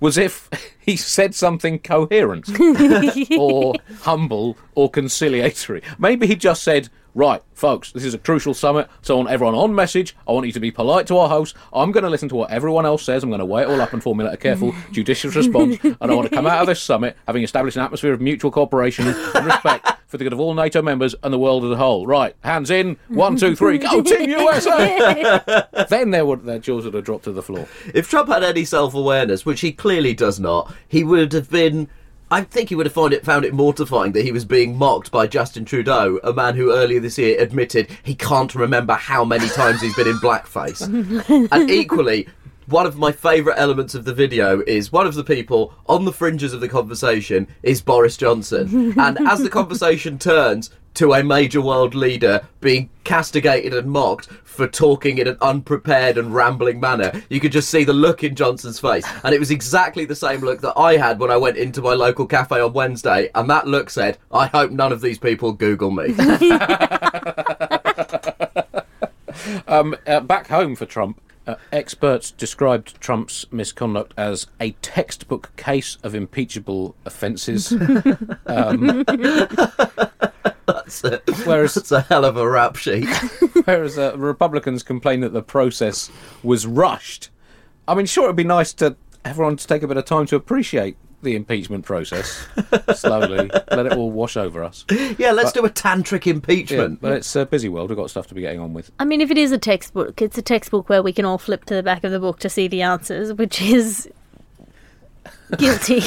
[0.00, 0.48] was if
[0.80, 2.48] he said something coherent
[3.38, 5.82] or humble or conciliatory.
[5.98, 9.54] Maybe he just said, Right, folks, this is a crucial summit, so I want everyone
[9.54, 10.16] on message.
[10.26, 11.54] I want you to be polite to our host.
[11.70, 13.22] I'm going to listen to what everyone else says.
[13.22, 15.76] I'm going to weigh it all up and formulate a careful, judicious response.
[15.82, 18.50] And I want to come out of this summit having established an atmosphere of mutual
[18.50, 21.76] cooperation and respect for the good of all NATO members and the world as a
[21.76, 22.06] whole.
[22.06, 22.96] Right, hands in.
[23.08, 25.66] One, two, three, go, Team USA!
[25.90, 27.68] then their, would- their jaws would have dropped to the floor.
[27.92, 31.88] If Trump had any self-awareness, which he clearly does not, he would have been.
[32.32, 35.10] I think he would have found it found it mortifying that he was being mocked
[35.10, 39.48] by Justin Trudeau, a man who earlier this year admitted he can't remember how many
[39.48, 40.80] times he's been in blackface.
[41.52, 42.26] and equally,
[42.66, 46.12] one of my favourite elements of the video is one of the people on the
[46.12, 48.92] fringes of the conversation is Boris Johnson.
[49.02, 54.68] And as the conversation turns to a major world leader being castigated and mocked for
[54.68, 58.78] talking in an unprepared and rambling manner, you could just see the look in Johnson's
[58.78, 59.04] face.
[59.24, 61.94] And it was exactly the same look that I had when I went into my
[61.94, 63.30] local cafe on Wednesday.
[63.34, 66.14] And that look said, I hope none of these people Google me.
[69.66, 75.98] Um, uh, back home for Trump, uh, experts described Trump's misconduct as a textbook case
[76.02, 77.68] of impeachable offences.
[80.66, 83.08] That's a, Whereas- that's a hell of a rap sheet.
[83.64, 86.10] Whereas uh, Republicans complain that the process
[86.42, 87.30] was rushed.
[87.88, 90.36] I mean, sure, it'd be nice to everyone to take a bit of time to
[90.36, 92.46] appreciate the impeachment process
[92.94, 93.50] slowly.
[93.70, 94.84] let it all wash over us.
[95.18, 97.00] Yeah, let's do a tantric Yeah, impeachment.
[97.00, 97.90] but it's a busy world.
[97.90, 98.90] We've got stuff to be getting on with.
[98.98, 101.64] I mean, if it is a textbook, it's a textbook where we can all flip
[101.66, 104.08] to the back of the book to see the answers, which is
[105.56, 106.00] guilty.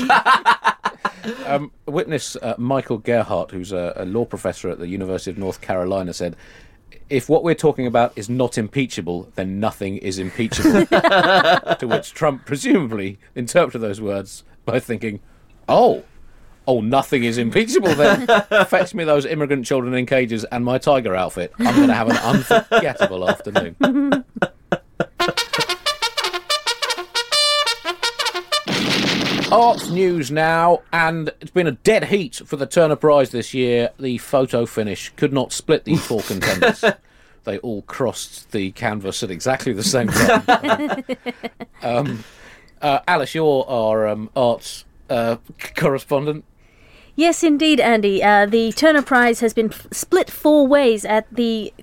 [1.45, 5.61] Um, witness uh, Michael Gerhardt, who's a, a law professor at the University of North
[5.61, 6.35] Carolina, said,
[7.09, 12.45] "If what we're talking about is not impeachable, then nothing is impeachable." to which Trump
[12.45, 15.19] presumably interpreted those words by thinking,
[15.67, 16.03] "Oh."
[16.67, 18.25] Oh, nothing is impeachable then.
[18.65, 21.53] Fetch me those immigrant children in cages and my tiger outfit.
[21.59, 23.75] I'm going to have an unforgettable afternoon.
[29.51, 33.91] Arts news now, and it's been a dead heat for the Turner Prize this year.
[33.99, 36.83] The photo finish could not split the four contenders.
[37.43, 41.03] They all crossed the canvas at exactly the same time.
[41.83, 42.23] um,
[42.85, 45.37] uh, Alice, you're our um, arts uh,
[45.75, 46.45] correspondent.
[47.15, 48.23] yes, indeed, Andy.
[48.23, 51.73] Uh, the Turner Prize has been split four ways at the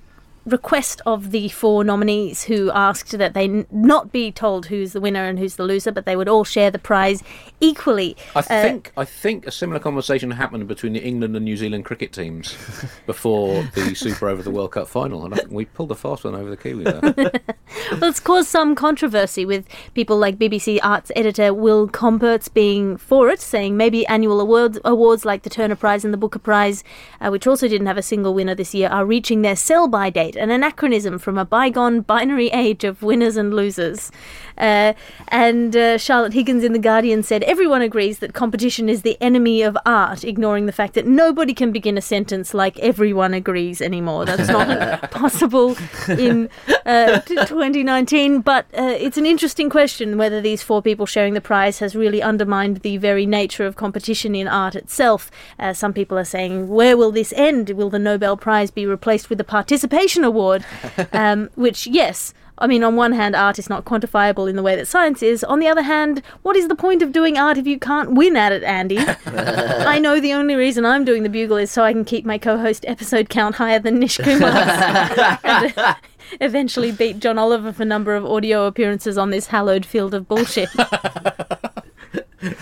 [0.44, 5.00] request of the four nominees who asked that they n- not be told who's the
[5.00, 7.22] winner and who's the loser, but they would all share the prize
[7.60, 8.16] equally.
[8.34, 11.84] I Uh, think I think a similar conversation happened between the England and New Zealand
[11.84, 12.56] cricket teams
[13.06, 16.24] before the Super over the World Cup final, and I think we pulled a fast
[16.24, 17.32] one over the Kiwi there.
[17.92, 23.28] Well, it's caused some controversy with people like BBC arts editor Will Gompertz being for
[23.28, 26.84] it, saying maybe annual awards, awards like the Turner Prize and the Booker Prize,
[27.20, 30.10] uh, which also didn't have a single winner this year, are reaching their sell by
[30.36, 34.10] an anachronism from a bygone binary age of winners and losers.
[34.58, 34.92] Uh,
[35.28, 39.62] and uh, Charlotte Higgins in The Guardian said everyone agrees that competition is the enemy
[39.62, 44.24] of art, ignoring the fact that nobody can begin a sentence like everyone agrees anymore.
[44.24, 45.76] That's not possible
[46.08, 46.48] in
[46.84, 48.40] uh, 2019.
[48.40, 52.22] But uh, it's an interesting question whether these four people sharing the prize has really
[52.22, 55.30] undermined the very nature of competition in art itself.
[55.58, 57.70] Uh, some people are saying, where will this end?
[57.70, 60.64] Will the Nobel Prize be replaced with a participation award?
[61.12, 62.34] um, which, yes.
[62.58, 65.42] I mean, on one hand, art is not quantifiable in the way that science is.
[65.42, 68.36] On the other hand, what is the point of doing art if you can't win
[68.36, 68.98] at it, Andy?
[69.26, 72.38] I know the only reason I'm doing the Bugle is so I can keep my
[72.38, 75.94] co-host episode count higher than Nish Kumar's, and uh,
[76.40, 80.68] eventually beat John Oliver for number of audio appearances on this hallowed field of bullshit.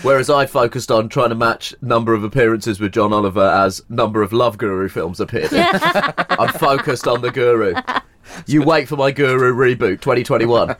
[0.01, 4.21] Whereas I focused on trying to match number of appearances with John Oliver as number
[4.21, 5.51] of Love Guru films appeared.
[5.53, 5.65] in.
[6.29, 7.73] I'm focused on the Guru.
[8.45, 10.75] You wait for my Guru reboot 2021.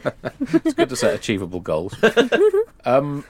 [0.53, 1.95] It's good to set achievable goals.
[2.85, 3.25] um,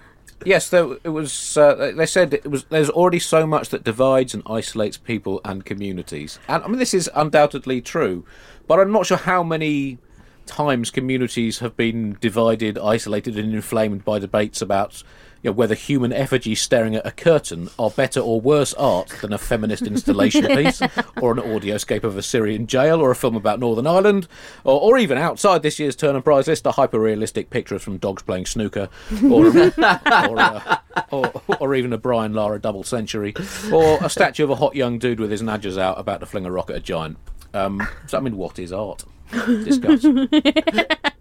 [0.45, 1.57] yes, there, it was.
[1.57, 2.65] Uh, they said it was.
[2.65, 6.93] There's already so much that divides and isolates people and communities, and I mean this
[6.93, 8.26] is undoubtedly true,
[8.67, 9.97] but I'm not sure how many
[10.45, 15.03] times communities have been divided, isolated, and inflamed by debates about.
[15.43, 19.33] You know, whether human effigies staring at a curtain are better or worse art than
[19.33, 20.81] a feminist installation piece,
[21.19, 24.27] or an audioscape of a Syrian jail, or a film about Northern Ireland,
[24.63, 28.45] or, or even outside this year's Turner Prize list, a hyper-realistic picture from dogs playing
[28.45, 28.89] snooker,
[29.29, 29.73] or, a,
[30.29, 30.81] or, a,
[31.11, 33.33] or, or even a Brian Lara double century,
[33.71, 36.45] or a statue of a hot young dude with his nudgers out about to fling
[36.45, 37.17] a rock at a giant.
[37.53, 39.03] Um, so, I mean, what is art?
[39.31, 40.05] Discuss.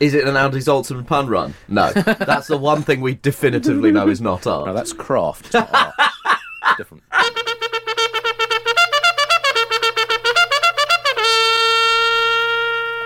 [0.00, 1.54] Is it an Andy Zaltzman pun run?
[1.68, 1.92] No.
[1.92, 4.66] That's the one thing we definitively know is not art.
[4.66, 5.54] No, that's craft.
[5.54, 5.94] Not art.
[6.76, 7.02] Different.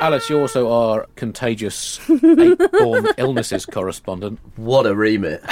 [0.00, 4.38] Alice, you also are contagious ape-borne illnesses correspondent.
[4.56, 5.42] What a remit.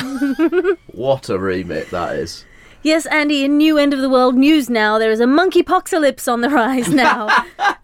[0.88, 2.44] What a remit that is.
[2.84, 6.40] Yes, Andy, in new end of the world news now, there is a monkeypocalypse on
[6.40, 7.28] the rise now.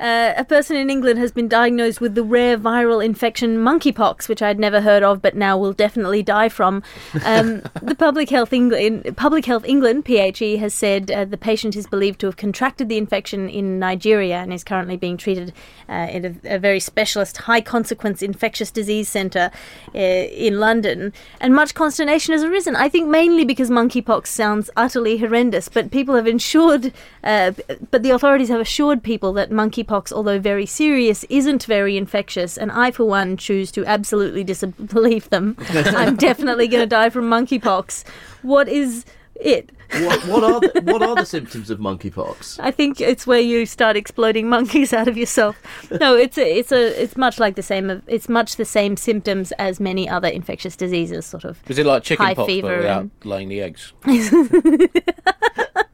[0.00, 4.42] uh, a person in England has been diagnosed with the rare viral infection monkeypox, which
[4.42, 6.82] I'd never heard of, but now will definitely die from.
[7.24, 11.86] Um, the Public Health England, Public Health England (PHE) has said uh, the patient is
[11.86, 15.52] believed to have contracted the infection in Nigeria and is currently being treated
[15.88, 19.52] uh, in a, a very specialist, high consequence infectious disease centre
[19.94, 21.12] uh, in London.
[21.40, 22.74] And much consternation has arisen.
[22.74, 27.52] I think mainly because monkeypox sounds utterly horrendous, but people have ensured, uh,
[27.90, 32.56] but the authorities have assured people that monkeypox, although very serious, isn't very infectious.
[32.56, 35.58] And I, for one, choose to absolutely disbelieve them.
[35.68, 38.08] I'm definitely going to die from monkeypox.
[38.40, 39.04] What is
[39.40, 39.70] it?
[39.90, 42.58] What, what are the, what are the symptoms of monkeypox?
[42.62, 45.56] I think it's where you start exploding monkeys out of yourself.
[45.90, 47.90] No, it's a, it's a, it's much like the same.
[47.90, 51.58] of- It's much the same symptoms as many other infectious diseases, sort of.
[51.68, 53.92] Is it like chicken pox fever but without and- laying the eggs?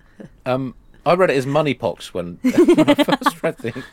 [0.46, 0.74] um,
[1.06, 3.84] I read it as moneypox when, when I first read the.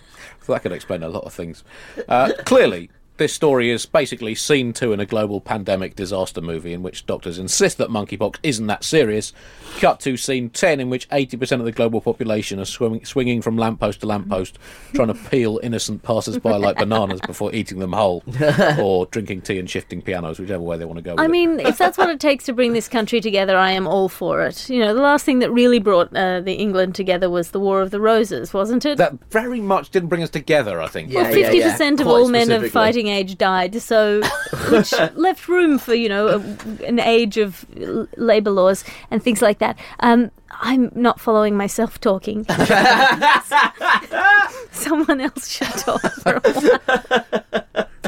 [0.44, 1.64] So that could explain a lot of things.
[2.08, 2.90] Uh, clearly,
[3.22, 7.38] this story is basically scene two in a global pandemic disaster movie in which doctors
[7.38, 9.32] insist that monkeypox isn't that serious.
[9.80, 13.58] Cut to scene 10 in which 80% of the global population are swimming, swinging from
[13.58, 14.58] lamppost to lamppost
[14.96, 18.24] trying to peel innocent passers-by like bananas before eating them whole
[18.80, 21.30] or drinking tea and shifting pianos, whichever way they want to go with I it.
[21.30, 24.42] mean, if that's what it takes to bring this country together, I am all for
[24.42, 24.68] it.
[24.68, 27.84] You know, the last thing that really brought uh, the England together was the War
[27.84, 28.98] of the Roses, wasn't it?
[28.98, 31.12] That very much didn't bring us together, I think.
[31.12, 31.72] Yeah, well, yeah, fifty yeah.
[31.72, 34.22] percent of Quite all men of fighting age died, so
[34.72, 39.42] which left room for you know a, an age of l- labour laws and things
[39.42, 39.78] like that.
[40.00, 40.32] Um,
[40.62, 42.46] I'm not following myself talking.
[44.72, 47.54] Someone else should talk for a while.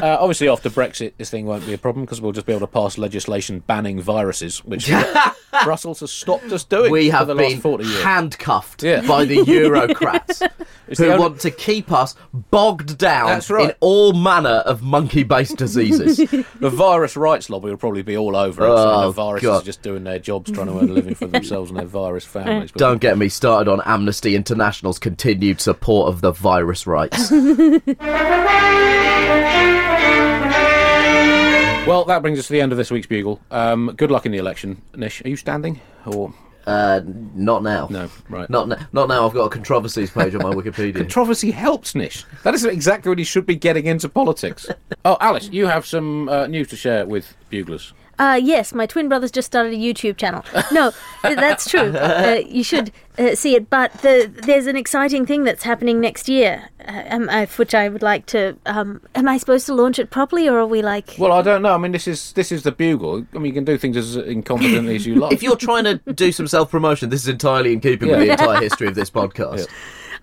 [0.04, 2.66] Uh, obviously, after Brexit, this thing won't be a problem because we'll just be able
[2.66, 4.92] to pass legislation banning viruses, which
[5.64, 8.02] Brussels has stopped us doing We for have the been last 40 years.
[8.02, 9.00] handcuffed Yeah.
[9.06, 10.46] by the Eurocrats
[10.88, 12.16] It's who the only- want to keep us
[12.50, 13.70] bogged down That's right.
[13.70, 16.18] in all manner of monkey-based diseases.
[16.60, 18.68] The virus rights lobby will probably be all over it.
[18.70, 19.62] Oh, the viruses God.
[19.62, 22.24] are just doing their jobs, trying to earn a living for themselves and their virus
[22.26, 22.72] families.
[22.72, 27.30] But Don't get me started on Amnesty International's continued support of the virus rights.
[31.86, 33.40] Well, that brings us to the end of this week's Bugle.
[33.50, 34.80] Um, good luck in the election.
[34.94, 35.80] Nish, are you standing?
[36.06, 36.32] Or
[36.66, 37.88] uh, not now.
[37.90, 38.48] No, right.
[38.48, 39.26] Not, n- not now.
[39.26, 40.96] I've got a controversies page on my Wikipedia.
[40.96, 42.24] Controversy helps, Nish.
[42.42, 44.66] That is exactly when you should be getting into politics.
[45.04, 47.92] oh, Alice, you have some uh, news to share with Buglers.
[48.18, 50.44] Uh, yes, my twin brother's just started a YouTube channel.
[50.72, 50.92] No,
[51.22, 51.90] that's true.
[51.96, 53.70] Uh, you should uh, see it.
[53.70, 57.88] But the, there's an exciting thing that's happening next year, uh, um, uh, which I
[57.88, 58.56] would like to.
[58.66, 61.16] Um, am I supposed to launch it properly, or are we like?
[61.18, 61.74] Well, I don't know.
[61.74, 63.26] I mean, this is this is the Bugle.
[63.34, 65.32] I mean, you can do things as incompetently as you like.
[65.32, 68.60] if you're trying to do some self-promotion, this is entirely in keeping with the entire
[68.60, 69.66] history of this podcast.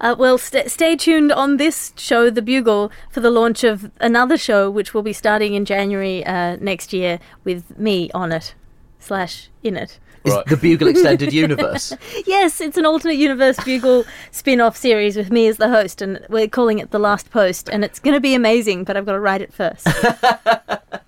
[0.01, 4.35] Uh, well, st- stay tuned on this show, The Bugle, for the launch of another
[4.37, 8.55] show, which will be starting in January uh, next year with me on it,
[8.99, 9.99] slash in it.
[10.23, 10.45] Is Right.
[10.47, 11.93] the Bugle Extended Universe?
[12.27, 16.47] Yes, it's an alternate universe Bugle spin-off series with me as the host, and we're
[16.47, 18.83] calling it The Last Post, and it's going to be amazing.
[18.83, 19.87] But I've got to write it first.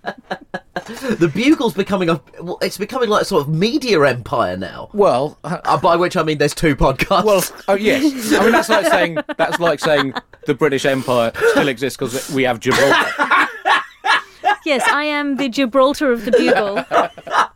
[0.86, 2.22] the Bugle's becoming a.
[2.42, 4.90] well, It's becoming like a sort of media empire now.
[4.94, 7.24] well, uh, Uh, by which I mean there's two podcasts.
[7.26, 8.34] well, oh yes.
[8.34, 10.14] I mean, that's like saying that's like saying
[10.46, 12.94] the British Empire still exists because we have Gibraltar.
[14.66, 16.78] Yes, I am the Gibraltar of the Bugle,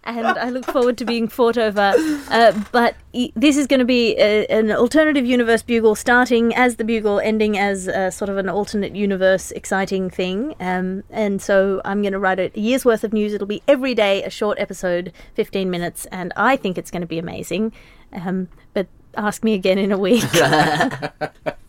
[0.04, 1.94] and I look forward to being fought over.
[2.30, 6.78] Uh, but e- this is going to be a, an alternative universe Bugle, starting as
[6.78, 10.56] the Bugle, ending as a, sort of an alternate universe exciting thing.
[10.60, 13.34] Um, and so I'm going to write a year's worth of news.
[13.34, 17.08] It'll be every day a short episode, 15 minutes, and I think it's going to
[17.08, 17.74] be amazing.
[18.14, 20.24] Um, but ask me again in a week.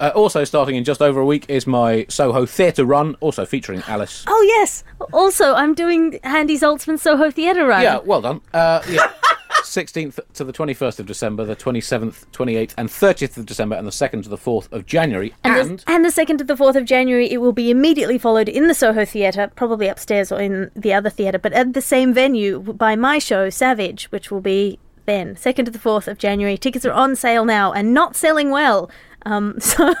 [0.00, 3.82] Uh, also, starting in just over a week is my Soho Theatre run, also featuring
[3.86, 4.24] Alice.
[4.26, 4.82] oh yes.
[5.12, 7.82] Also, I'm doing Handy Zaltzman's Soho Theatre Run.
[7.82, 8.40] Yeah, well done.
[8.54, 9.12] Uh, yeah.
[9.62, 13.90] 16th to the 21st of December, the 27th, 28th, and 30th of December, and the
[13.92, 15.34] 2nd to the 4th of January.
[15.44, 18.18] And, And, the, and the 2nd to the 4th of January, it will be immediately
[18.18, 21.82] followed in the Soho Theatre, probably upstairs or in the other theatre, but at the
[21.82, 25.34] same venue by my show, Savage, which will be then.
[25.34, 26.56] 2nd to the 4th of January.
[26.56, 28.90] Tickets are on sale now and not selling well.
[29.26, 29.94] Um, so,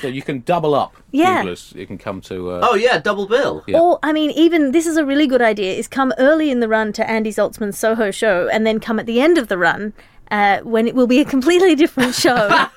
[0.00, 0.94] so you can double up.
[1.10, 1.42] Yeah.
[1.42, 1.72] Buglers.
[1.74, 2.52] You can come to.
[2.52, 3.64] Uh, oh yeah, double bill.
[3.66, 3.80] Yeah.
[3.80, 6.68] or, I mean, even this is a really good idea, is come early in the
[6.68, 9.92] run to Andy Zaltzman's Soho show and then come at the end of the run
[10.30, 12.48] uh, when it will be a completely different show.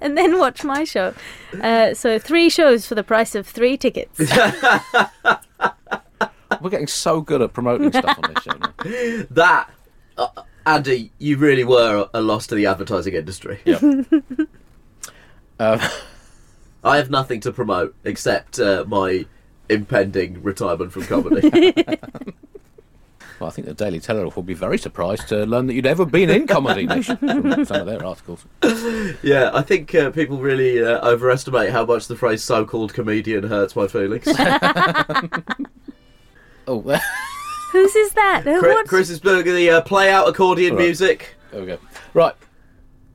[0.00, 1.14] and then watch my show.
[1.60, 4.18] Uh, so three shows for the price of three tickets.
[6.60, 8.72] We're getting so good at promoting stuff on this show now.
[9.30, 9.70] That,
[10.16, 10.28] uh,
[10.66, 13.60] Andy, you really were a loss to the advertising industry.
[13.64, 13.80] Yeah.
[15.58, 15.88] uh,
[16.84, 19.26] I have nothing to promote except uh, my
[19.68, 21.48] impending retirement from comedy.
[23.38, 26.04] well, I think the Daily Telegraph will be very surprised to learn that you'd ever
[26.04, 28.44] been in comedy from some of their articles.
[29.22, 33.76] yeah, I think uh, people really uh, overestimate how much the phrase "so-called comedian" hurts
[33.76, 34.26] my feelings.
[36.66, 37.02] Oh, there,
[37.72, 38.42] Whose is that?
[38.44, 38.86] Chris, what?
[38.86, 40.84] Chris is doing the uh, play out accordion Right.
[40.84, 41.34] music.
[41.50, 41.78] there we go.
[42.14, 42.34] Right.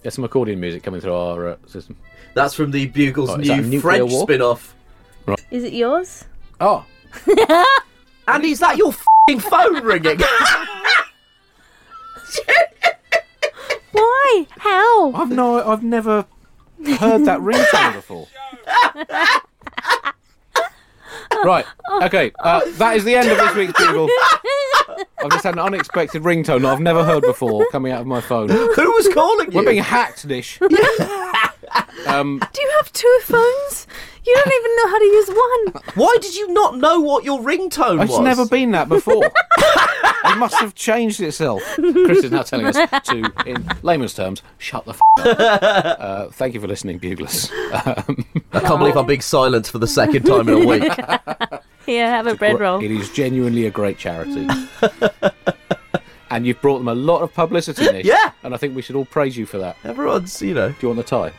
[0.02, 1.96] There's some accordion music coming through our uh, system.
[2.34, 4.24] That's from the Bugle's Oh, is that a new nuclear French war?
[4.24, 4.76] spin-off.
[5.52, 6.26] Is it yours?
[6.60, 6.86] Oh,
[8.28, 8.94] Andy, is that your
[9.28, 10.20] fing phone ringing?
[13.92, 14.46] Why?
[14.58, 15.12] How?
[15.14, 16.26] I've no, I've never
[17.00, 18.28] heard that ringtone before.
[21.46, 21.66] right.
[22.04, 22.32] Okay.
[22.40, 24.10] Uh, that is the end of this week's Bugle.
[25.20, 28.22] I've just had an unexpected ringtone that I've never heard before coming out of my
[28.22, 28.50] phone.
[28.50, 29.58] Who was calling you?
[29.58, 30.62] We're being hacked, Nish.
[32.08, 33.88] um, Do you have two phones?
[34.26, 35.84] You don't even know how to use one.
[35.96, 38.10] Why did you not know what your ringtone was?
[38.10, 39.24] It's never been that before.
[40.26, 41.62] it must have changed itself.
[41.76, 45.98] Chris is now telling us to, in layman's terms, shut the f- up.
[46.00, 47.52] Uh, thank you for listening, Buglers.
[47.86, 50.94] Um, I can't believe I'm being silenced for the second time in a week.
[51.86, 52.84] Here, have a bread roll.
[52.84, 54.48] It is genuinely a great charity.
[56.30, 58.06] and you've brought them a lot of publicity, Nick.
[58.06, 58.32] Yeah.
[58.44, 59.78] And I think we should all praise you for that.
[59.84, 60.70] Everyone's, you know.
[60.70, 61.32] Do you want the tie?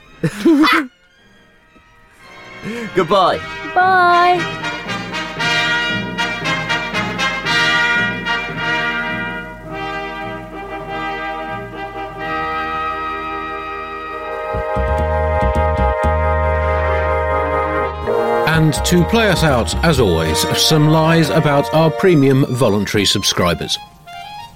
[2.95, 3.39] Goodbye.
[3.75, 4.75] Bye.
[18.59, 23.79] And to play us out, as always, some lies about our premium voluntary subscribers.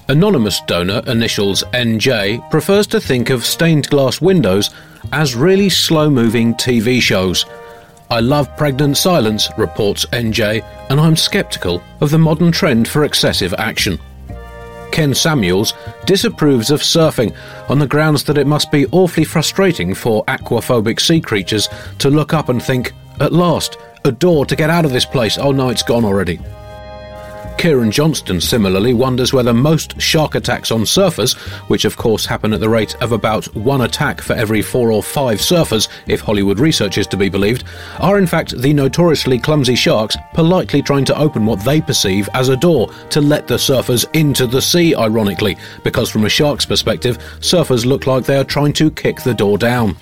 [0.09, 4.70] Anonymous donor, initials NJ, prefers to think of stained glass windows
[5.12, 7.46] as really slow moving TV shows.
[8.11, 13.55] I love pregnant silence, reports NJ, and I'm skeptical of the modern trend for excessive
[13.55, 14.00] action.
[14.90, 15.74] Ken Samuels
[16.07, 17.32] disapproves of surfing
[17.68, 21.68] on the grounds that it must be awfully frustrating for aquaphobic sea creatures
[22.00, 25.38] to look up and think, at last, a door to get out of this place.
[25.38, 26.40] Oh no, it's gone already.
[27.62, 31.36] Kieran Johnston similarly wonders whether most shark attacks on surfers,
[31.68, 35.00] which of course happen at the rate of about one attack for every four or
[35.00, 37.62] five surfers, if Hollywood research is to be believed,
[38.00, 42.48] are in fact the notoriously clumsy sharks politely trying to open what they perceive as
[42.48, 47.16] a door to let the surfers into the sea, ironically, because from a shark's perspective,
[47.38, 49.96] surfers look like they are trying to kick the door down.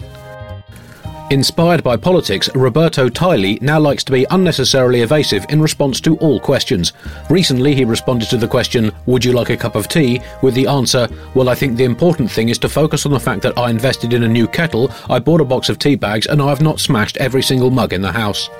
[1.30, 6.40] Inspired by politics, Roberto Tiley now likes to be unnecessarily evasive in response to all
[6.40, 6.92] questions.
[7.30, 10.20] Recently, he responded to the question, Would you like a cup of tea?
[10.42, 13.42] with the answer, Well, I think the important thing is to focus on the fact
[13.42, 16.42] that I invested in a new kettle, I bought a box of tea bags, and
[16.42, 18.50] I have not smashed every single mug in the house.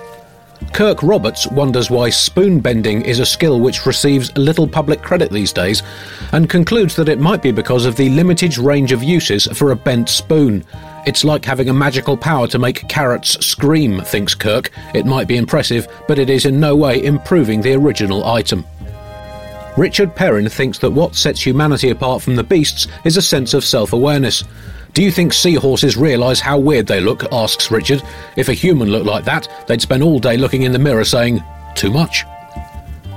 [0.72, 5.52] Kirk Roberts wonders why spoon bending is a skill which receives little public credit these
[5.52, 5.82] days,
[6.30, 9.76] and concludes that it might be because of the limited range of uses for a
[9.76, 10.64] bent spoon.
[11.06, 14.70] It's like having a magical power to make carrots scream, thinks Kirk.
[14.94, 18.66] It might be impressive, but it is in no way improving the original item.
[19.76, 23.64] Richard Perrin thinks that what sets humanity apart from the beasts is a sense of
[23.64, 24.44] self awareness.
[24.92, 27.24] Do you think seahorses realise how weird they look?
[27.32, 28.02] asks Richard.
[28.36, 31.42] If a human looked like that, they'd spend all day looking in the mirror saying,
[31.76, 32.24] too much.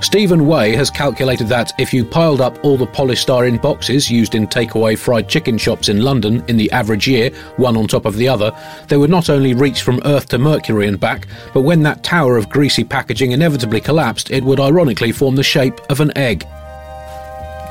[0.03, 4.47] Stephen Way has calculated that if you piled up all the polystyrene boxes used in
[4.47, 8.27] takeaway fried chicken shops in London in the average year, one on top of the
[8.27, 8.51] other,
[8.89, 12.35] they would not only reach from Earth to Mercury and back, but when that tower
[12.35, 16.45] of greasy packaging inevitably collapsed, it would ironically form the shape of an egg.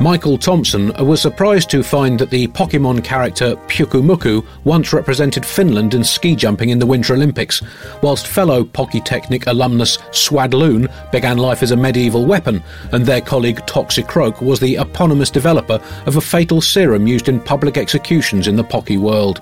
[0.02, 6.02] Michael Thompson was surprised to find that the Pokemon character Pyukumuku once represented Finland in
[6.02, 7.62] ski jumping in the Winter Olympics,
[8.02, 14.42] whilst fellow Polytechnic alumnus Swadloon began life as a medieval weapon, and their colleague Toxicroak
[14.42, 18.96] was the eponymous developer of a fatal serum used in public executions in the Pocky
[18.96, 19.40] world.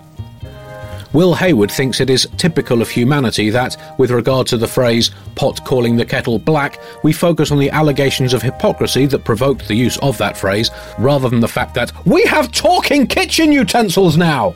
[1.12, 5.64] Will Hayward thinks it is typical of humanity that, with regard to the phrase pot
[5.64, 9.98] calling the kettle black, we focus on the allegations of hypocrisy that provoked the use
[9.98, 14.54] of that phrase, rather than the fact that we have talking kitchen utensils now!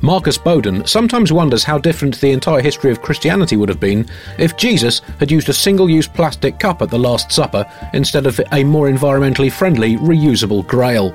[0.00, 4.56] Marcus Bowden sometimes wonders how different the entire history of Christianity would have been if
[4.56, 8.64] Jesus had used a single use plastic cup at the Last Supper instead of a
[8.64, 11.14] more environmentally friendly, reusable grail.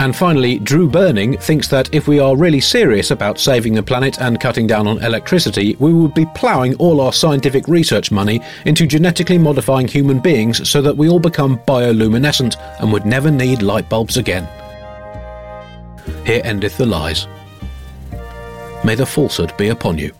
[0.00, 4.18] And finally, Drew Burning thinks that if we are really serious about saving the planet
[4.18, 8.86] and cutting down on electricity, we would be ploughing all our scientific research money into
[8.86, 13.90] genetically modifying human beings so that we all become bioluminescent and would never need light
[13.90, 14.48] bulbs again.
[16.24, 17.26] Here endeth the lies.
[18.82, 20.12] May the falsehood be upon you.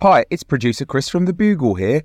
[0.00, 2.04] Hi, it's producer Chris from The Bugle here.